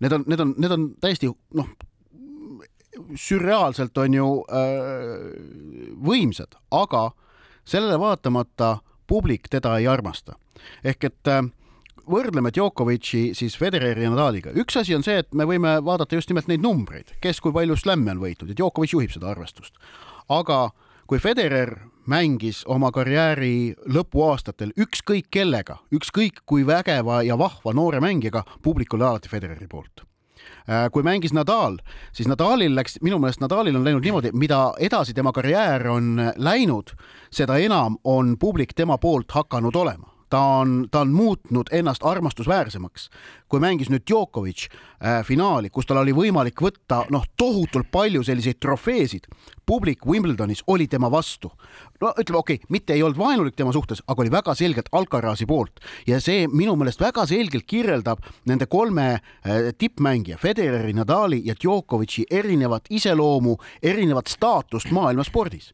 [0.00, 1.70] need on, need on, need on täiesti noh,
[3.16, 5.28] sürreaalselt on ju äh,
[6.06, 7.10] võimsad, aga
[7.66, 10.36] sellele vaatamata publik teda ei armasta
[10.84, 11.42] ehk et äh,
[12.10, 14.54] võrdleme Djokovic'i siis Federeri ja Nadaliga.
[14.54, 17.76] üks asi on see, et me võime vaadata just nimelt neid numbreid, kes kui palju
[17.76, 19.74] slämme on võitnud ja Djokovic juhib seda arvestust.
[20.28, 20.70] aga
[21.06, 28.44] kui Federer mängis oma karjääri lõpuaastatel ükskõik kellega, ükskõik kui vägeva ja vahva noore mängijaga,
[28.62, 30.06] publik oli alati Federeri poolt
[30.92, 31.78] kui mängis Nadal,
[32.12, 36.96] siis Nadalil läks, minu meelest Nadalil on läinud niimoodi, mida edasi tema karjäär on läinud,
[37.30, 43.10] seda enam on publik tema poolt hakanud olema ta on, ta on muutnud ennast armastusväärsemaks.
[43.48, 48.58] kui mängis nüüd Djokovic äh, finaali, kus tal oli võimalik võtta noh, tohutult palju selliseid
[48.58, 49.28] trofeesid,
[49.66, 51.52] publik Wimbledonis oli tema vastu.
[52.00, 55.46] no ütleme, okei okay,, mitte ei olnud vaenulik tema suhtes, aga oli väga selgelt Alcarazi
[55.46, 61.54] poolt ja see minu meelest väga selgelt kirjeldab nende kolme äh, tippmängija, Federeri, Nadali ja
[61.54, 65.72] Djokovic'i erinevat iseloomu, erinevat staatust maailmaspordis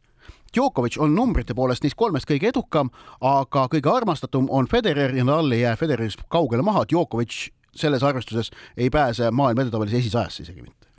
[0.53, 2.91] Djokovic on numbrite poolest neist kolmest kõige edukam,
[3.21, 6.85] aga kõige armastatum on Federer ja Nadal ei jää Federerist kaugele maha.
[6.89, 10.92] Djokovic selles arvestuses ei pääse maailma edetabelis esisajasse isegi mitte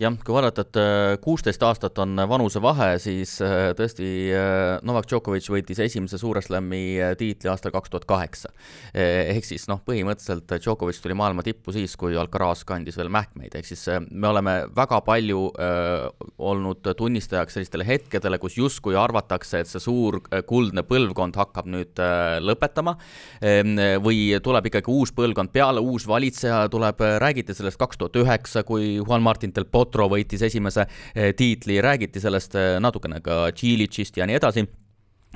[0.00, 5.46] jah, kui vaadata, et äh, kuusteist aastat on vanusevahe, siis äh, tõesti äh, Novak Djokovic
[5.52, 8.50] võitis esimese Suure Slami tiitli aastal kaks tuhat kaheksa.
[8.94, 13.68] ehk siis noh, põhimõtteliselt Djokovic tuli maailma tippu siis, kui Alcaraz kandis veel mähkmeid, ehk
[13.68, 16.06] siis me oleme väga palju äh,
[16.38, 22.38] olnud tunnistajaks sellistele hetkedele, kus justkui arvatakse, et see suur kuldne põlvkond hakkab nüüd äh,
[22.40, 22.96] lõpetama
[23.44, 28.64] ehm, või tuleb ikkagi uus põlvkond peale, uus valitseja tuleb, räägiti sellest kaks tuhat üheksa,
[28.64, 33.48] kui Juan Martin del Potro Potro võitis esimese eh, tiitli, räägiti sellest eh, natukene ka
[33.50, 34.64] Tšiilitšist ja nii edasi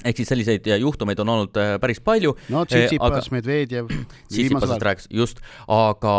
[0.03, 2.35] ehk siis selliseid juhtumeid on olnud äh, päris palju.
[2.51, 3.91] no Tsitsipas, Medvedjev.
[4.31, 6.15] Tsitsipasest rääkis, just, aga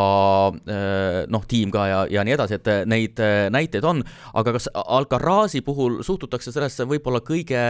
[0.56, 3.20] äh, noh, tiim ka ja, ja nii edasi, et äh, neid
[3.52, 4.02] näiteid on,
[4.34, 7.62] aga kas Alcarazi puhul suhtutakse sellesse võib-olla kõige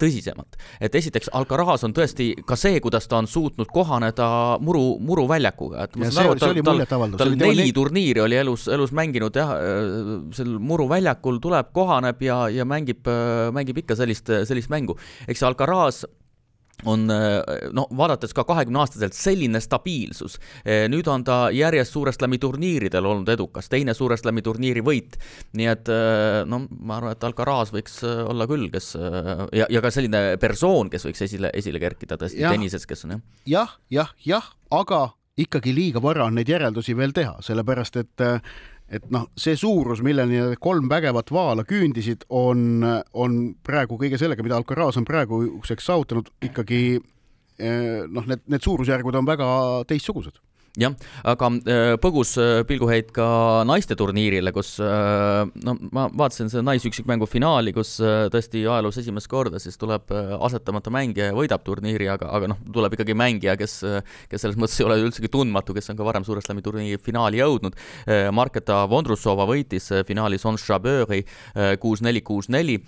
[0.00, 0.58] tõsisemalt?
[0.82, 5.96] et esiteks, Alcaraz on tõesti ka see, kuidas ta on suutnud kohaneda muru, muruväljakuga, et
[6.00, 7.74] ma saan aru, et tal, tal, tal neli nii...
[7.76, 9.52] turniiri oli elus, elus mänginud jah,
[10.36, 13.08] sel muruväljakul tuleb, kohaneb ja, ja mängib,
[13.56, 14.96] mängib ikka sellist, sellist mängu
[15.28, 16.02] eks Alcaraz
[16.88, 20.38] on noh, vaadates ka kahekümneaastaselt selline stabiilsus.
[20.90, 25.14] nüüd on ta järjest Suure Slami turniiridel olnud edukas, teine Suure Slami turniiri võit.
[25.54, 25.92] nii et
[26.48, 28.96] no ma arvan, et Alcaraz võiks olla küll, kes
[29.52, 33.24] ja, ja ka selline persoon, kes võiks esile, esile kerkida tõesti tennises, kes on jah.
[33.46, 35.04] jah, jah, jah, aga
[35.38, 38.26] ikkagi liiga vara on neid järeldusi veel teha, sellepärast et
[38.92, 42.84] et noh, see suurus, milleni kolm vägevat vaala küündisid, on,
[43.16, 49.16] on praegu kõige sellega, mida Alcaraz on praeguseks saavutanud, ikkagi eh, noh, need, need suurusjärgud
[49.22, 49.48] on väga
[49.88, 50.40] teistsugused
[50.80, 50.94] jah,
[51.28, 53.26] aga äh, põgus äh, pilguheit ka
[53.68, 59.60] naiste turniirile, kus äh, no ma vaatasin seda naisüksikmängu finaali, kus tõesti ajaloos esimest korda
[59.60, 63.74] siis tuleb asetamata mängija ja võidab turniiri, aga, aga noh, tuleb ikkagi mängija, kes,
[64.32, 67.40] kes selles mõttes ei ole üldsegi tundmatu, kes on ka varem Suure Slami turniiri finaali
[67.40, 67.76] jõudnud.
[68.34, 71.12] Marketa Vondrusova võitis finaalis On Chabeurs
[71.82, 72.78] kuus-neli, kuus-neli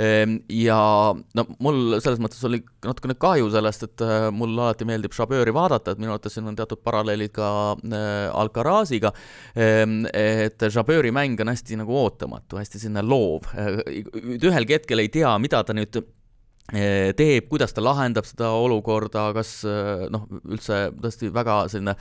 [0.00, 0.78] ehm, ja
[1.12, 4.04] no mul selles mõttes oli natukene kahju sellest, et
[4.34, 9.12] mulle alati meeldib Chabeuri vaadata, et minu arvates siin on teatud paralleelid ka äh, Alcaraziga,
[9.56, 13.80] ähm, et Jabeuri mäng on hästi nagu ootamatu, hästi selline loov, äh,
[14.38, 19.56] ühelgi hetkel ei tea, mida ta nüüd äh, teeb, kuidas ta lahendab seda olukorda, kas
[20.14, 21.96] noh, üldse tõesti väga selline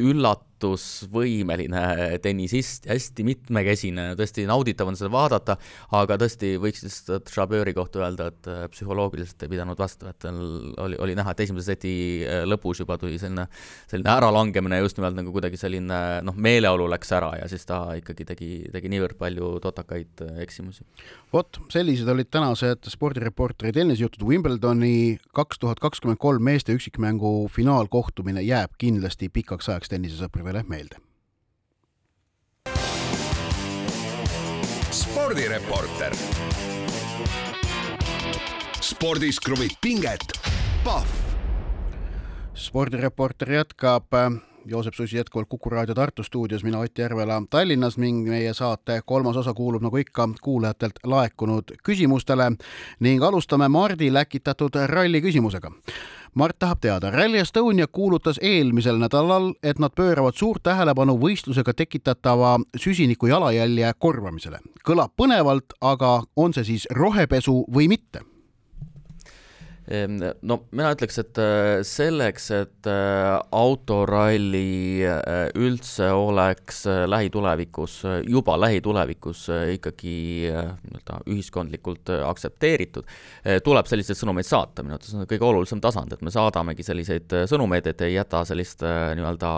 [0.00, 5.56] üllat-, vastutusvõimeline tennisist, hästi mitmekesine, tõesti nauditav on seda vaadata,
[5.96, 10.38] aga tõesti võiks lihtsalt Chabeuri kohta öelda, et äh, psühholoogiliselt ei pidanud vastu, et tal
[10.82, 11.92] oli, oli näha, et esimese seti
[12.24, 13.46] äh, lõpus juba tuli selline,
[13.90, 18.26] selline äralangemine just nimelt nagu kuidagi selline noh, meeleolu läks ära ja siis ta ikkagi
[18.28, 20.86] tegi, tegi niivõrd palju totakaid äh, eksimusi.
[21.34, 28.72] vot, sellised olid tänased spordireporteri tennisejutud Wimbledoni kaks tuhat kakskümmend kolm meeste üksikmängu finaalkohtumine jääb
[28.80, 30.96] kindlasti pikaks ajaks tennisesõpradele järvele meelde.
[34.90, 36.14] spordireporter.
[38.80, 40.22] spordis kruvib pinget,
[40.84, 41.08] Pahv.
[42.54, 44.14] spordireporter jätkab
[44.68, 49.36] Joosep Susi jätkuvalt Kuku raadio Tartu stuudios, mina Ott Järvela Tallinnas ning meie saate kolmas
[49.36, 52.50] osa kuulub nagu ikka kuulajatelt laekunud küsimustele
[53.00, 55.70] ning alustame Mardi läkitatud ralli küsimusega.
[56.34, 62.58] Mart tahab teada, Rally Estonia kuulutas eelmisel nädalal, et nad pööravad suurt tähelepanu võistlusega tekitatava
[62.76, 64.58] süsiniku jalajälje korvamisele.
[64.88, 68.35] kõlab põnevalt, aga on see siis rohepesu või mitte?
[69.86, 78.56] Ehm, no mina ütleks, et äh, selleks, et äh, autoralli äh, üldse oleks lähitulevikus, juba
[78.58, 79.44] lähitulevikus
[79.76, 80.16] ikkagi
[80.50, 83.06] nii-öelda ühiskondlikult aktsepteeritud,
[83.64, 87.86] tuleb selliseid sõnumeid saata, minu arvates on kõige olulisem tasand, et me saadamegi selliseid sõnumeid,
[87.90, 89.52] et ei jäta sellist nii-öelda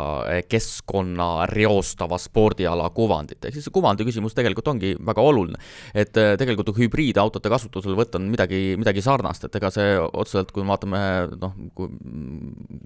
[0.50, 5.60] keskkonna reostava spordiala kuvandit, ehk siis see kuvandi küsimus tegelikult ongi väga oluline.
[5.94, 11.00] et tegelikult hübriidautode kasutuselevõtt on midagi, midagi sarnast, et ega see otseselt, kui me vaatame
[11.40, 11.54] noh,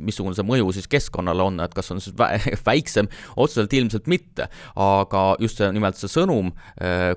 [0.03, 2.31] missugune see mõju siis keskkonnale on, et kas on siis vä
[2.69, 4.49] väiksem, otseselt ilmselt mitte,
[4.81, 6.53] aga just see, nimelt see sõnum,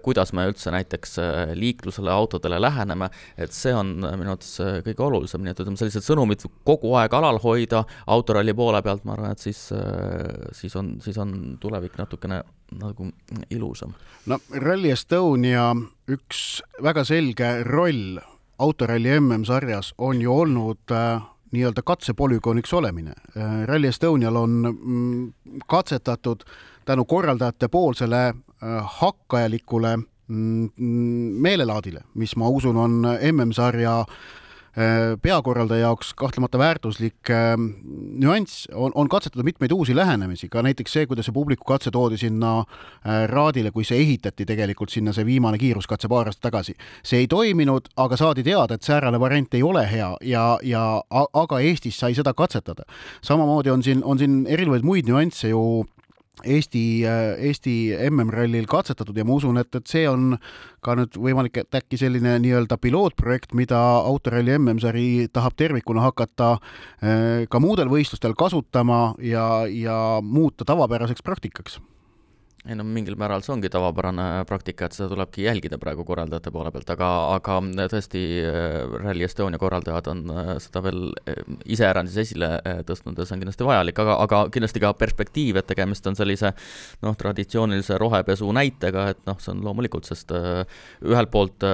[0.05, 1.17] kuidas me üldse näiteks
[1.57, 6.45] liiklusele, autodele läheneme, et see on minu arvates kõige olulisem, nii et ütleme, sellised sõnumid
[6.67, 9.67] kogu aeg alal hoida autoralli poole pealt, ma arvan, et siis,
[10.57, 12.43] siis on, siis on tulevik natukene
[12.79, 13.09] nagu
[13.53, 13.93] ilusam.
[14.25, 15.69] no Rally Estonia
[16.11, 18.17] üks väga selge roll
[18.59, 23.13] autoralli MM-sarjas on ju olnud äh, nii-öelda katsepolügooniks olemine.
[23.37, 25.33] Äh, Rally Estonial on mm,
[25.67, 26.43] katsetatud
[26.85, 28.35] tänu korraldajate poolsele äh,
[28.85, 34.15] hakkajalikule mm, mm, meelelaadile, mis ma usun, on MM-sarja äh,
[35.21, 37.53] peakorraldaja jaoks kahtlemata väärtuslik äh,
[38.19, 42.19] nüanss, on, on katsetatud mitmeid uusi lähenemisi, ka näiteks see, kuidas see publiku katse toodi
[42.19, 46.75] sinna äh, raadile, kui see ehitati tegelikult sinna see viimane kiiruskatse paar aastat tagasi.
[47.03, 50.85] see ei toiminud, aga saadi teada, et säärane variant ei ole hea ja, ja
[51.33, 52.83] aga Eestis sai seda katsetada.
[53.21, 55.85] samamoodi on siin, on siin erinevaid muid nüansse ju
[56.43, 56.83] Eesti,
[57.49, 57.75] Eesti
[58.09, 60.35] MM-rallil katsetatud ja ma usun, et, et see on
[60.85, 66.55] ka nüüd võimalik, et äkki selline nii-öelda pilootprojekt, mida autoralli MM-sari tahab tervikuna hakata
[67.01, 71.79] eh, ka muudel võistlustel kasutama ja, ja muuta tavapäraseks praktikaks
[72.65, 76.71] ei no mingil määral see ongi tavapärane praktika, et seda tulebki jälgida praegu korraldajate poole
[76.73, 77.57] pealt, aga, aga
[77.91, 81.41] tõesti äh, Rally Estonia korraldajad on äh, seda veel äh,
[81.75, 82.49] iseäranis esile
[82.87, 86.55] tõstnud ja see on kindlasti vajalik, aga, aga kindlasti ka perspektiiv, et tegemist on sellise
[87.05, 91.65] noh, traditsioonilise rohepesu näitega, et noh, see on loomulikult, sest ühelt poolt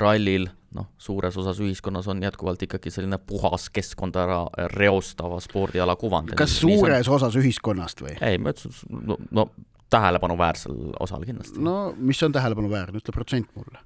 [0.00, 4.40] rallil noh, suures osas ühiskonnas on jätkuvalt ikkagi selline puhas keskkonda ära
[4.74, 6.34] reostava spordiala kuvand.
[6.38, 7.14] kas suures on...
[7.16, 8.16] osas ühiskonnast või?
[8.20, 9.48] ei, ma ütlesin, no, no
[9.90, 11.60] tähelepanuväärsel osal kindlasti.
[11.62, 13.82] no mis on tähelepanuväärne, ütle protsent mulle.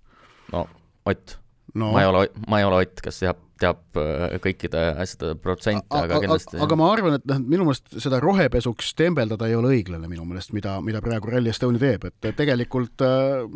[0.52, 0.68] no
[1.08, 1.38] Ott
[1.74, 5.87] no., ma ei ole, ma ei ole Ott, kes teab, teab äh, kõikide asjade protsente,
[5.94, 10.11] aga kindlasti aga ma arvan, et noh, minu meelest seda rohepesuks tembeldada ei ole õiglane
[10.11, 13.46] minu meelest, mida, mida praegu Rally Estonia teeb, et tegelikult äh,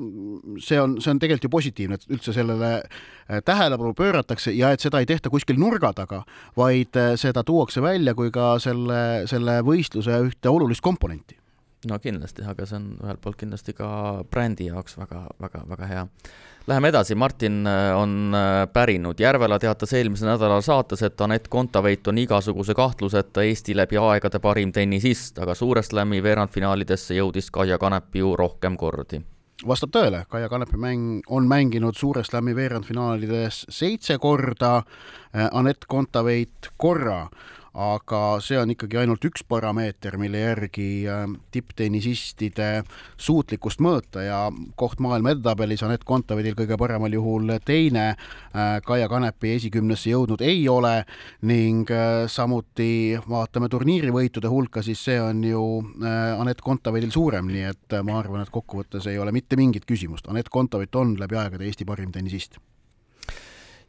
[0.63, 4.85] see on, see on tegelikult ju positiivne, et üldse sellele äh, tähelepanu pööratakse ja et
[4.85, 6.23] seda ei tehta kuskil nurga taga,
[6.59, 11.42] vaid seda tuuakse välja kui ka selle, selle võistluse ühte olulist komponenti
[11.91, 13.89] no kindlasti, aga see on ühelt poolt kindlasti ka
[14.31, 16.07] brändi jaoks väga, väga, väga hea.
[16.67, 22.07] Läheme edasi, Martin äh, on äh, pärinud, Järvela teatas eelmisel nädalal saates, et Anett Kontaveit
[22.07, 28.15] on igasuguse kahtluseta Eesti läbi aegade parim tennisist, aga Suure Slami veerandfinaalidesse jõudis Kaia Kanep
[28.15, 29.19] ju rohkem kordi.
[29.67, 34.77] Vastab tõele, Kaia Kanepi mäng on mänginud Suure Slami veerandfinaalides seitse korda,
[35.35, 37.25] äh, Anett Kontaveit korra
[37.73, 42.83] aga see on ikkagi ainult üks parameeter, mille järgi äh, tipptennisistide
[43.17, 44.41] suutlikkust mõõta ja
[44.77, 48.11] koht maailma edetabelis Anett Kontaveidil kõige paremal juhul teine,
[48.53, 51.03] äh, Kaia Kanepi esikümnesse jõudnud ei ole
[51.49, 55.65] ning äh, samuti vaatame turniirivõitude hulka, siis see on ju
[56.03, 60.53] Anett Kontaveidil suurem, nii et ma arvan, et kokkuvõttes ei ole mitte mingit küsimust, Anett
[60.53, 62.61] Kontaveit on läbi aegade Eesti parim tennisist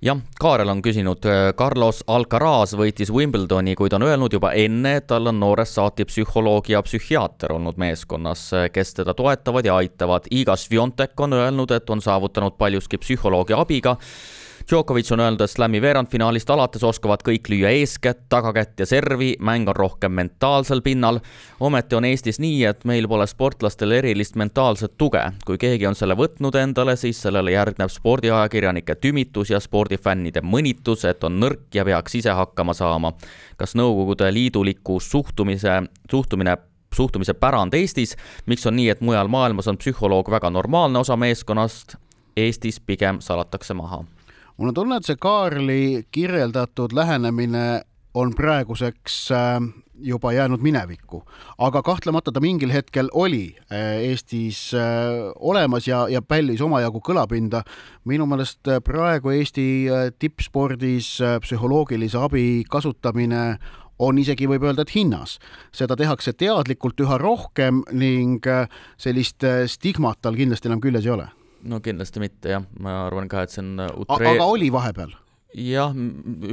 [0.04, 5.08] jah, Kaarel on küsinud, äh, Carlos Alcaraz võitis Wimbledoni, kuid on öelnud juba enne, et
[5.08, 10.28] tal on noorest saati psühholoog ja psühhiaater olnud meeskonnas, kes teda toetavad ja aitavad.
[10.32, 13.98] Iga Swiatek on öelnud, et on saavutanud paljuski psühholoogi abiga
[14.70, 19.68] Djokovic on öelnud, et Slami veerandfinaalist alates oskavad kõik lüüa eeskätt, tagakätt ja servi, mäng
[19.68, 21.20] on rohkem mentaalsel pinnal.
[21.60, 25.24] ometi on Eestis nii, et meil pole sportlastel erilist mentaalset tuge.
[25.46, 31.24] kui keegi on selle võtnud endale, siis sellele järgneb spordiajakirjanike tümitus ja spordifännide mõnitus, et
[31.24, 33.14] on nõrk ja peaks ise hakkama saama.
[33.58, 36.58] kas Nõukogude Liiduliku suhtumise, suhtumine
[36.96, 41.96] suhtumise pärand Eestis, miks on nii, et mujal maailmas on psühholoog väga normaalne osa meeskonnast,
[42.38, 44.06] Eestis pigem salatakse maha
[44.64, 47.82] mul on tunne, et see Kaarli kirjeldatud lähenemine
[48.16, 49.58] on praeguseks äh,
[50.00, 51.20] juba jäänud minevikku,
[51.58, 57.64] aga kahtlemata ta mingil hetkel oli äh, Eestis äh, olemas ja, ja pälvis omajagu kõlapinda.
[58.06, 59.68] minu meelest praegu Eesti
[60.20, 63.60] tippspordis psühholoogilise abi kasutamine
[64.00, 65.40] on isegi võib öelda, et hinnas.
[65.76, 68.48] seda tehakse teadlikult üha rohkem ning
[68.98, 71.32] sellist stigmat tal kindlasti enam küljes ei ole
[71.64, 74.36] no kindlasti mitte jah, ma arvan ka, et see on utree...
[74.36, 75.14] aga oli vahepeal?
[75.54, 75.94] Jah,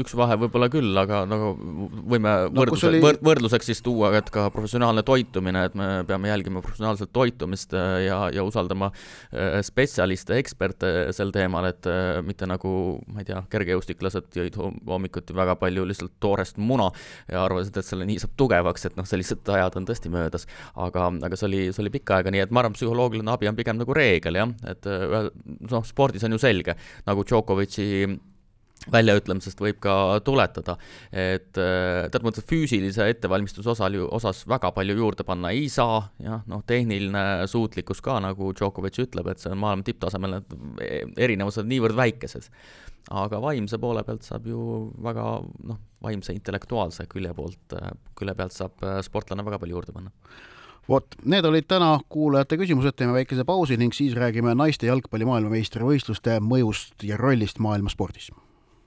[0.01, 3.01] üks vahe võib-olla küll, aga nagu võime no, võrdluse oli...
[3.03, 8.05] võrd, võrdluseks siis tuua, et ka professionaalne toitumine, et me peame jälgima professionaalset toitumist äh,
[8.07, 12.73] ja, ja usaldama äh, spetsialiste, eksperte sel teemal, et äh, mitte nagu,
[13.11, 16.91] ma ei tea, kergejõustiklased jõid hommikuti väga palju lihtsalt toorest muna
[17.31, 20.47] ja arvasid, et selle nii saab tugevaks, et noh, sellised ajad on tõesti möödas.
[20.77, 23.57] aga, aga see oli, see oli pikka aega nii, et ma arvan, psühholoogiline abi on
[23.59, 26.77] pigem nagu reegel jah, et noh, spordis on ju selge,
[27.09, 27.89] nagu Djokovic'i
[28.89, 30.77] väljaütlemisest võib ka tuletada,
[31.13, 36.03] et äh, teatud mõttes füüsilise ettevalmistuse osal ju, osas väga palju juurde panna ei saa,
[36.23, 41.69] jah, noh, tehniline suutlikkus ka, nagu Djokovic ütleb, et see on maailma tipptasemel, need erinevused
[41.69, 42.49] niivõrd väikesed.
[43.11, 44.63] aga vaimse poole pealt saab ju
[45.03, 45.25] väga
[45.69, 47.77] noh, vaimse intellektuaalse külje poolt,
[48.17, 50.13] külje pealt saab äh, sportlane väga palju juurde panna
[50.89, 56.41] vot, need olid täna kuulajate küsimused, teeme väikese pausi ning siis räägime naiste jalgpalli maailmameistrivõistluste
[56.43, 58.31] mõjust ja rollist maailmaspordis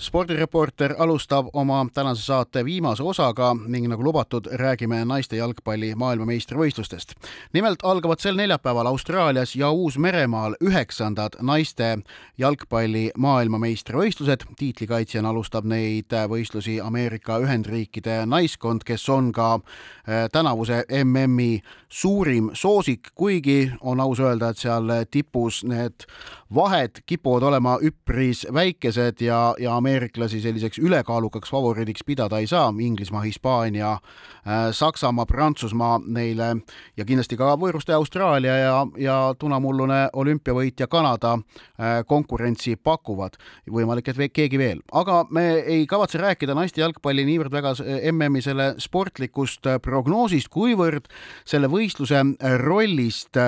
[0.00, 7.12] spordireporter alustab oma tänase saate viimase osaga ning nagu lubatud, räägime naiste jalgpalli maailmameistrivõistlustest.
[7.52, 11.98] nimelt algavad sel neljapäeval Austraalias ja Uus-Meremaal üheksandad naiste
[12.38, 14.44] jalgpalli maailmameistrivõistlused.
[14.56, 23.08] tiitlikaitsjana alustab neid võistlusi Ameerika Ühendriikide naiskond, kes on ka eh, tänavuse MM-i suurim soosik,
[23.14, 26.06] kuigi on aus öelda, et seal tipus need
[26.54, 33.20] vahed kipuvad olema üpris väikesed ja, ja ameeriklasi selliseks ülekaalukaks favoriidiks pidada ei saa, Inglismaa,
[33.22, 36.56] Hispaania, äh, Saksamaa, Prantsusmaa neile
[36.96, 43.36] ja kindlasti ka võõrustaja Austraalia ja, ja tunamullune olümpiavõitja Kanada äh, konkurentsi pakuvad.
[43.70, 47.74] võimalik, et keegi veel, aga me ei kavatse rääkida naiste jalgpalli niivõrd väga
[48.12, 51.10] MM-i selle sportlikust prognoosist, kuivõrd
[51.44, 52.22] selle võistluse
[52.62, 53.38] rollist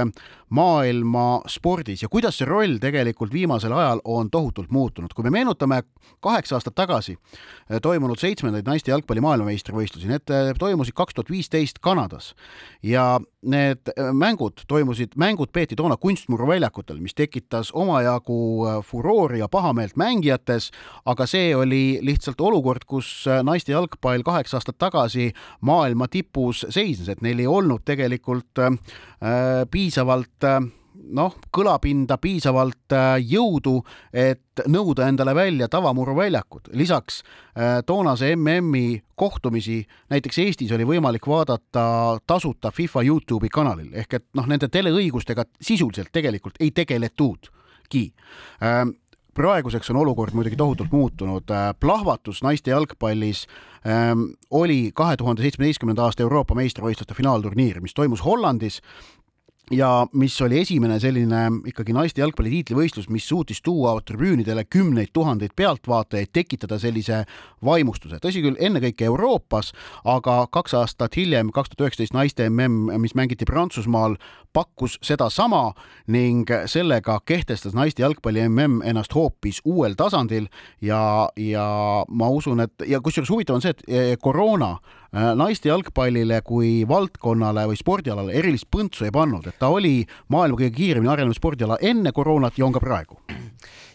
[0.53, 5.14] maailma spordis ja kuidas see roll tegelikult viimasel ajal on tohutult muutunud.
[5.14, 5.82] kui me meenutame
[6.20, 11.80] kaheksa aastat tagasi eh, toimunud seitsmendaid naiste jalgpalli maailmameistrivõistlusi, need eh, toimusid kaks tuhat viisteist
[11.80, 12.34] Kanadas
[12.82, 19.38] ja need äh, mängud toimusid, mängud peeti toona kunstmuru väljakutel, mis tekitas omajagu äh, furoori
[19.43, 20.70] ja pahameelt mängijates,
[21.05, 27.09] aga see oli lihtsalt olukord, kus äh, naiste jalgpall kaheksa aastat tagasi maailma tipus seisnes,
[27.09, 28.70] et neil ei olnud tegelikult äh,
[29.70, 30.62] piisavalt äh,
[30.95, 33.80] noh, kõlapinda piisavalt äh, jõudu,
[34.12, 36.72] et nõuda endale välja tavamuruväljakud.
[36.72, 44.14] lisaks äh, toonase MM-i kohtumisi näiteks Eestis oli võimalik vaadata tasuta FIFA Youtube'i kanalil ehk
[44.14, 48.12] et noh, nende teleõigustega sisuliselt tegelikult ei tegeletudki
[48.62, 48.84] äh,
[49.34, 51.49] praeguseks on olukord muidugi tohutult muutunud.
[51.80, 53.47] plahvatus naiste jalgpallis
[53.86, 54.20] ähm,
[54.51, 58.80] oli kahe tuhande seitsmeteistkümnenda aasta Euroopa meistrivõistluste finaalturniir, mis toimus Hollandis
[59.72, 65.54] ja mis oli esimene selline ikkagi naiste jalgpalli tiitlivõistlus, mis suutis tuua tribüünidele kümneid tuhandeid
[65.56, 67.22] pealtvaatajaid, tekitada sellise
[67.64, 69.72] vaimustuse, tõsi küll, ennekõike Euroopas,
[70.04, 74.18] aga kaks aastat hiljem, kaks tuhat üheksateist naiste mm, mis mängiti Prantsusmaal,
[74.53, 75.72] pakkus sedasama
[76.07, 80.48] ning sellega kehtestas naiste jalgpalli mm ennast hoopis uuel tasandil
[80.80, 81.68] ja, ja
[82.09, 84.76] ma usun, et ja kusjuures huvitav on see, et eh, koroona
[85.12, 90.57] Äh, naiste jalgpallile kui valdkonnale või spordialale erilist põntsu ei pannud, et ta oli maailma
[90.57, 93.18] kõige kiiremini arenev spordiala enne koroonat ja on ka praegu.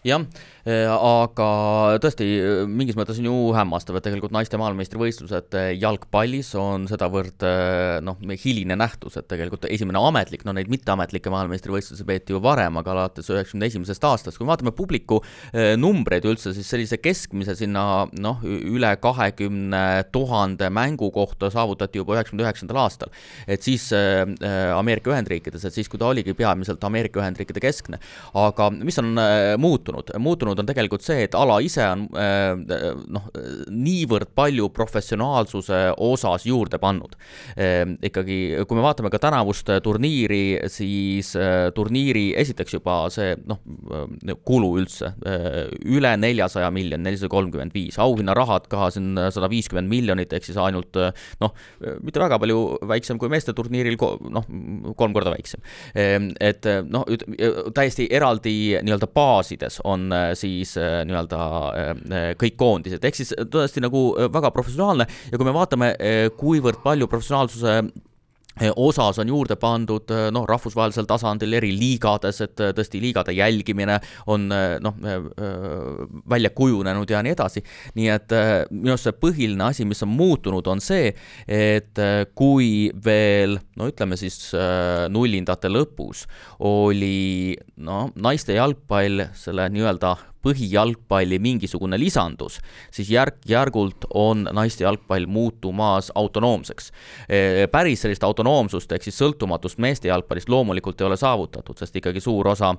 [0.05, 0.21] Jah,
[0.67, 1.47] aga
[2.03, 2.27] tõesti,
[2.67, 7.45] mingis mõttes on ju hämmastav, et tegelikult naiste maailmameistrivõistlused äh, jalgpallis on sedavõrd
[8.03, 12.93] noh, hiline nähtus, et tegelikult esimene ametlik, no neid mitteametlikke maailmameistrivõistlusi peeti ju varem, aga
[12.93, 15.21] alates üheksakümne esimesest aastast, kui me vaatame publiku
[15.79, 22.45] numbreid üldse, siis sellise keskmise sinna noh, üle kahekümne tuhande mängu kohta saavutati juba üheksakümne
[22.45, 23.11] üheksandal aastal.
[23.47, 27.99] et siis äh, äh, Ameerika Ühendriikides, et siis, kui ta oligi peamiselt Ameerika Ühendriikide keskne.
[28.33, 30.13] aga mis on äh, muutunud?
[30.19, 32.53] muutunud on tegelikult see, et ala ise on äh,
[33.13, 33.27] noh,
[33.73, 37.15] niivõrd palju professionaalsuse osas juurde pannud
[37.55, 37.83] äh,.
[38.07, 38.37] ikkagi,
[38.67, 43.61] kui me vaatame ka tänavust turniiri, siis äh, turniiri esiteks juba see noh,
[44.47, 45.13] kulu üldse
[45.87, 50.97] üle neljasaja miljoni, nelisada kolmkümmend viis, auhinnarahad ka siin sada viiskümmend miljonit, ehk siis ainult
[51.41, 51.53] noh,
[52.03, 53.97] mitte väga palju väiksem kui meeste turniiril,
[54.33, 54.47] noh,
[54.99, 55.63] kolm korda väiksem.
[55.95, 57.05] Et noh,
[57.75, 61.43] täiesti eraldi nii-öelda baasides on äh, siis äh, nii-öelda
[61.83, 65.93] äh, kõik koondised, ehk siis tõesti nagu väga professionaalne ja kui me vaatame,
[66.39, 67.81] kuivõrd palju professionaalsuse
[68.73, 73.99] osas on juurde pandud noh, rahvusvahelisel tasandil eri liigades, et tõesti liigade jälgimine
[74.33, 74.95] on noh,
[76.29, 77.61] välja kujunenud ja nii edasi.
[77.99, 78.33] nii et
[78.71, 81.11] minu arust see põhiline asi, mis on muutunud, on see,
[81.45, 82.01] et
[82.33, 84.39] kui veel no ütleme siis
[85.13, 86.25] nullindate lõpus
[86.65, 92.59] oli no naiste jalgpall selle nii-öelda põhijalgpalli mingisugune lisandus,
[92.91, 96.91] siis järk-järgult on naiste jalgpall muutumas autonoomseks.
[97.71, 102.47] päris sellist autonoomsust ehk siis sõltumatust meeste jalgpallist loomulikult ei ole saavutatud, sest ikkagi suur
[102.47, 102.75] osa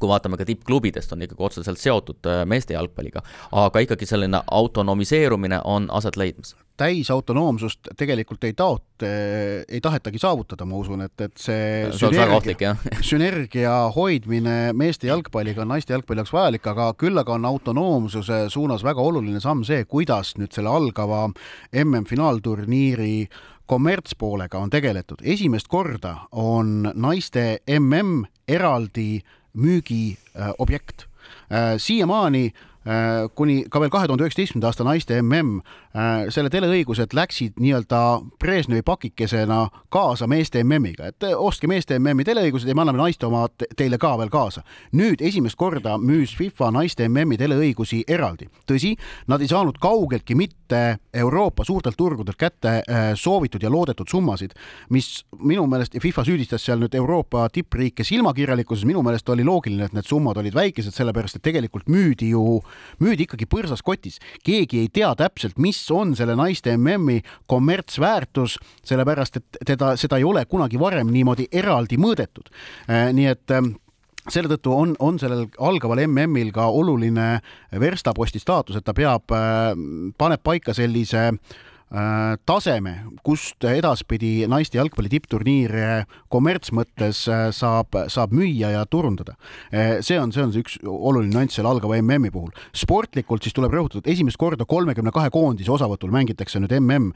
[0.00, 3.22] kui vaatame ka tippklubidest, on ikkagi otseselt seotud äh, meeste jalgpalliga,
[3.52, 6.56] aga ikkagi selline autonomiseerumine on aset leidmas.
[6.80, 12.72] Täisautonoomsust tegelikult ei taot-, ei tahetagi saavutada, ma usun, et, et see, see sünergia,
[13.10, 18.82] sünergia hoidmine meeste jalgpalliga on naiste jalgpalli jaoks vajalik, aga küll aga on autonoomsuse suunas
[18.86, 21.26] väga oluline samm see, kuidas nüüd selle algava
[21.84, 23.14] MM-finaalturniiri
[23.72, 25.16] kommertspoolega on tegeletud.
[25.22, 29.20] esimest korda on naiste MM eraldi
[29.54, 31.06] müügiobjekt.
[31.50, 32.52] Äh, siiamaani
[33.34, 35.60] kuni ka veel kahe tuhande üheksateistkümnenda aasta naiste mm
[35.92, 37.98] Äh, selle teleõigused läksid nii-öelda
[38.40, 43.28] Brežnevi pakikesena kaasa meeste MM-iga, et äh, ostke meeste MM-i teleõigused ja me anname naiste
[43.28, 44.62] omad teile ka veel kaasa.
[44.96, 48.48] nüüd esimest korda müüs FIFA naiste MM-i teleõigusi eraldi.
[48.64, 48.94] tõsi,
[49.28, 54.56] nad ei saanud kaugeltki mitte Euroopa suurtelt turgudelt kätte äh, soovitud ja loodetud summasid,
[54.88, 59.84] mis minu meelest ja FIFA süüdistas seal nüüd Euroopa tippriike silmakirjalikkuses, minu meelest oli loogiline,
[59.84, 62.62] et need summad olid väikesed, sellepärast et tegelikult müüdi ju,
[63.02, 64.18] müüdi ikkagi põrsas kotis.
[64.44, 70.24] keegi ei tea täpselt, mis on selle naiste MM-i kommertsväärtus, sellepärast et teda, seda ei
[70.24, 72.52] ole kunagi varem niimoodi eraldi mõõdetud.
[72.88, 73.74] Äh, nii et ähm,
[74.28, 77.40] selle tõttu on, on sellel algaval MM-il ka oluline
[77.80, 79.72] verstaposti staatus, et ta peab, äh,
[80.18, 81.71] paneb paika sellise Äh,
[82.48, 89.34] taseme, kust edaspidi naiste jalgpalli tippturniire kommertsmõttes äh, saab, saab müüa ja turundada.
[89.68, 92.50] Äh, see on, see on see üks oluline nüanss selle algava MM-i puhul.
[92.72, 97.12] sportlikult siis tuleb rõhutada, et esimest korda kolmekümne kahe koondise osavõtul mängitakse nüüd MM.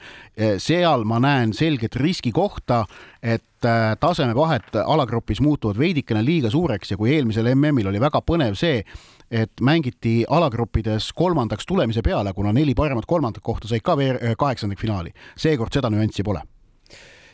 [0.61, 2.83] seal ma näen selget riskikohta,
[3.23, 3.67] et
[3.99, 8.83] tasemevahed alagrupis muutuvad veidikene liiga suureks ja kui eelmisel MM-il oli väga põnev see,
[9.31, 15.11] et mängiti alagruppides kolmandaks tulemise peale, kuna neli paremat kolmandat kohta said ka äh, kaheksandikfinaali.
[15.37, 16.41] seekord seda nüanssi pole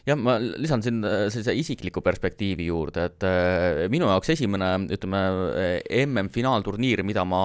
[0.08, 5.22] jah, ma lisan siin äh, sellise isikliku perspektiivi juurde, et äh, minu jaoks esimene, ütleme,
[6.04, 7.44] MM-finaalturniir, mida ma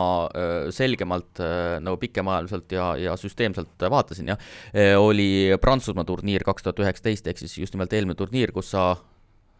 [0.74, 1.40] selgemalt
[1.82, 4.48] nagu pikemaajaliselt ja, ja süsteemselt vaatasin, jah,
[5.00, 8.90] oli Prantsusmaa turniir kaks tuhat üheksateist, ehk siis just nimelt eelmine turniir, kus sa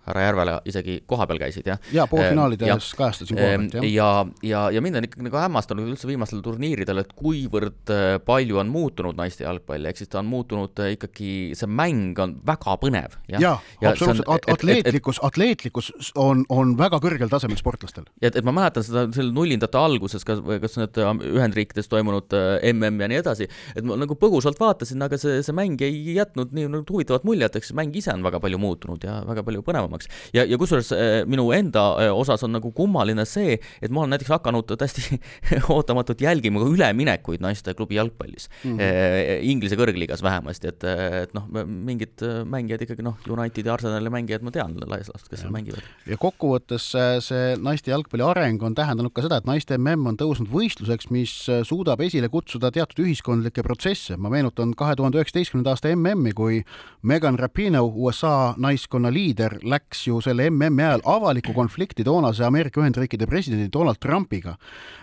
[0.09, 1.81] härra Järvela isegi kohapeal käisid, jah?
[1.93, 3.87] jaa, poolfinaalides äh, kajastasin kohapealt, jah.
[3.93, 4.09] ja,
[4.43, 8.73] ja, ja mind on ikkagi nagu hämmastanud üldse viimastel turniiridel, et kuivõrd äh, palju on
[8.73, 13.19] muutunud naiste jalgpall, ehk siis ta on muutunud äh, ikkagi, see mäng on väga põnev.
[13.29, 18.09] jaa ja, ja, absoluutselt, At atleetlikkus, atleetlikkus on, on väga kõrgel tasemel sportlastel.
[18.23, 22.33] et, et ma mäletan seda selle nullindate alguses, kas, kas need Ühendriikides toimunud
[22.73, 26.55] MM ja nii edasi, et ma nagu põgusalt vaatasin, aga see, see mäng ei jätnud
[26.57, 29.88] nii nagu huvitavat muljet, eks mäng ise on väga palju muutunud ja väga palju põnevamaks
[29.89, 30.09] paremaks.
[30.35, 34.15] ja, ja kusjuures äh, minu enda äh, osas on nagu kummaline see, et ma olen
[34.15, 35.19] näiteks hakanud täiesti
[35.75, 38.77] ootamatult jälgima ka üleminekuid naisteklubi jalgpallis mm.
[38.77, 39.49] -hmm.
[39.49, 44.77] Inglise kõrgliigas vähemasti, et, et noh, mingid mängijad ikkagi noh, Unitedi, Arsenali mängijad ma tean
[44.87, 45.85] laias laastus, kes seal mängivad.
[46.07, 46.91] ja kokkuvõttes
[47.25, 51.35] see naiste jalgpalli areng on tähendanud ka seda, et naiste MM on tõusnud võistluseks, mis
[51.69, 54.17] suudab esile kutsuda teatud ühiskondlikke protsesse.
[54.17, 56.63] ma meenutan kahe tuhande üheksateistkümnenda aasta MM-i, kui
[57.03, 62.83] Megan Rapinoe, USA naiskonna liider, läks läks ju selle MM-i ajal avalikku konflikti toonase Ameerika
[62.83, 64.57] Ühendriikide presidendi Donald Trumpiga.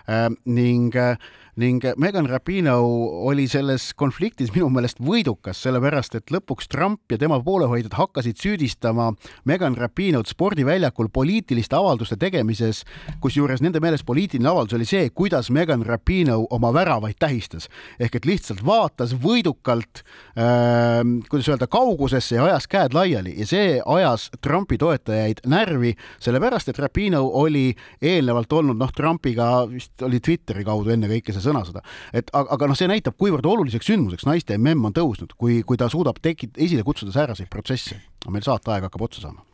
[0.08, 1.16] Äh, ning äh,
[1.56, 2.76] ning Megan Rapinoe
[3.24, 9.06] oli selles konfliktis minu meelest võidukas, sellepärast et lõpuks Trump ja tema poolehoidjad hakkasid süüdistama
[9.48, 12.82] Megan Rapinoe't spordiväljakul poliitiliste avalduste tegemises,
[13.24, 17.70] kusjuures nende meelest poliitiline avaldus oli see, kuidas Megan Rapinoe oma väravaid tähistas.
[18.00, 20.02] ehk et lihtsalt vaatas võidukalt
[20.36, 21.00] äh,,
[21.30, 26.78] kuidas öelda, kaugusesse ja ajas käed laiali ja see ajas Trumpi toetajaid närvi, sellepärast et
[26.84, 27.66] Rapinoe oli
[28.02, 31.82] eelnevalt olnud noh, Trumpiga vist oli Twitteri kaudu ennekõike see sõnasõda.
[32.12, 35.80] et aga, aga noh, see näitab, kuivõrd oluliseks sündmuseks naiste mm on tõusnud, kui, kui
[35.80, 38.00] ta suudab teki-, esile kutsuda sääraseid protsesse.
[38.30, 39.46] meil saateaeg hakkab otsa saama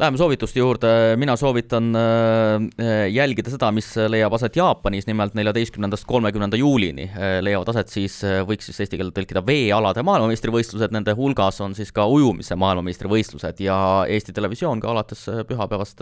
[0.00, 0.88] Läheme soovituste juurde,
[1.20, 7.68] mina soovitan äh, jälgida seda, mis leiab aset Jaapanis, nimelt neljateistkümnendast kolmekümnenda juulini äh, leiavad
[7.74, 12.06] aset siis, äh, võiks siis eesti keelde tõlkida veealade maailmameistrivõistlused, nende hulgas on siis ka
[12.08, 13.76] ujumise maailmameistrivõistlused ja
[14.08, 16.00] Eesti Televisioon ka alates pühapäevast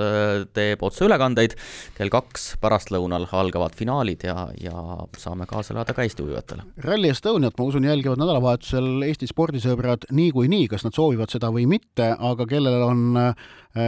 [0.54, 1.58] teeb otseülekandeid.
[1.98, 4.84] kell kaks pärastlõunal algavad finaalid ja, ja
[5.18, 6.68] saame kaasa elada ka Eesti ujujatele.
[6.86, 12.14] Rally Estoniat, ma usun, jälgivad nädalavahetusel Eesti spordisõbrad niikuinii, kas nad soovivad seda või mitte,
[12.14, 13.18] aga kellel on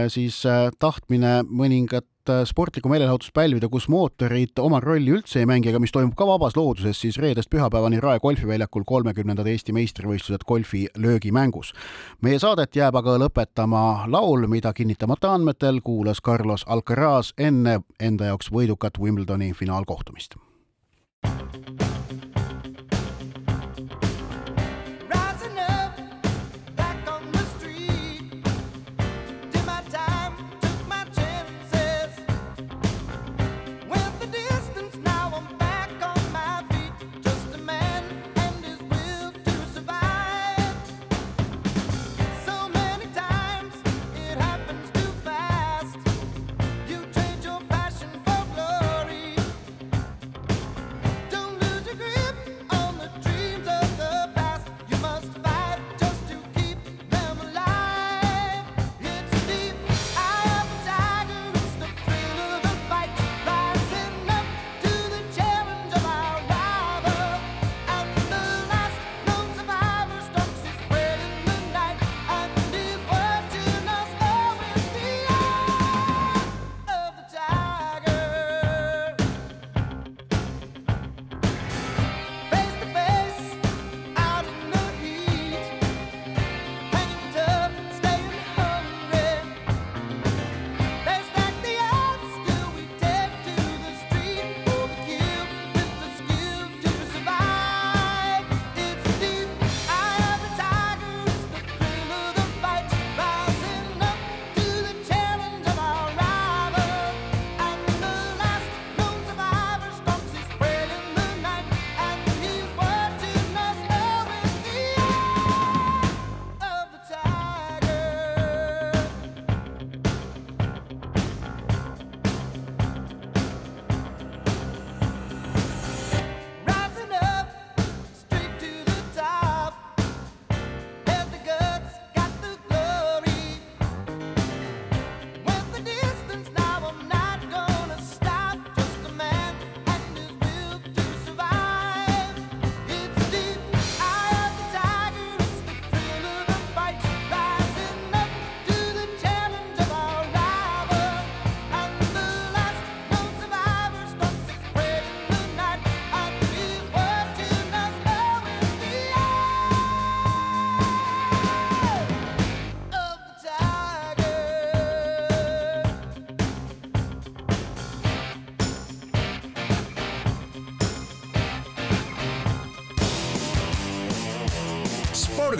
[0.07, 5.71] siis äh, tahtmine mõningat äh, sportlikku meelelahutust pälvida, kus mootorid oma rolli üldse ei mängi,
[5.71, 10.85] aga mis toimub ka vabas looduses, siis reedest pühapäevani Rae golfiväljakul kolmekümnendad Eesti meistrivõistlused golfi
[10.97, 11.73] löögimängus.
[12.21, 18.51] meie saadet jääb aga lõpetama laul, mida kinnitamata andmetel kuulas Carlos Alcaraz enne enda jaoks
[18.51, 20.39] võidukat Wimbledoni finaalkohtumist.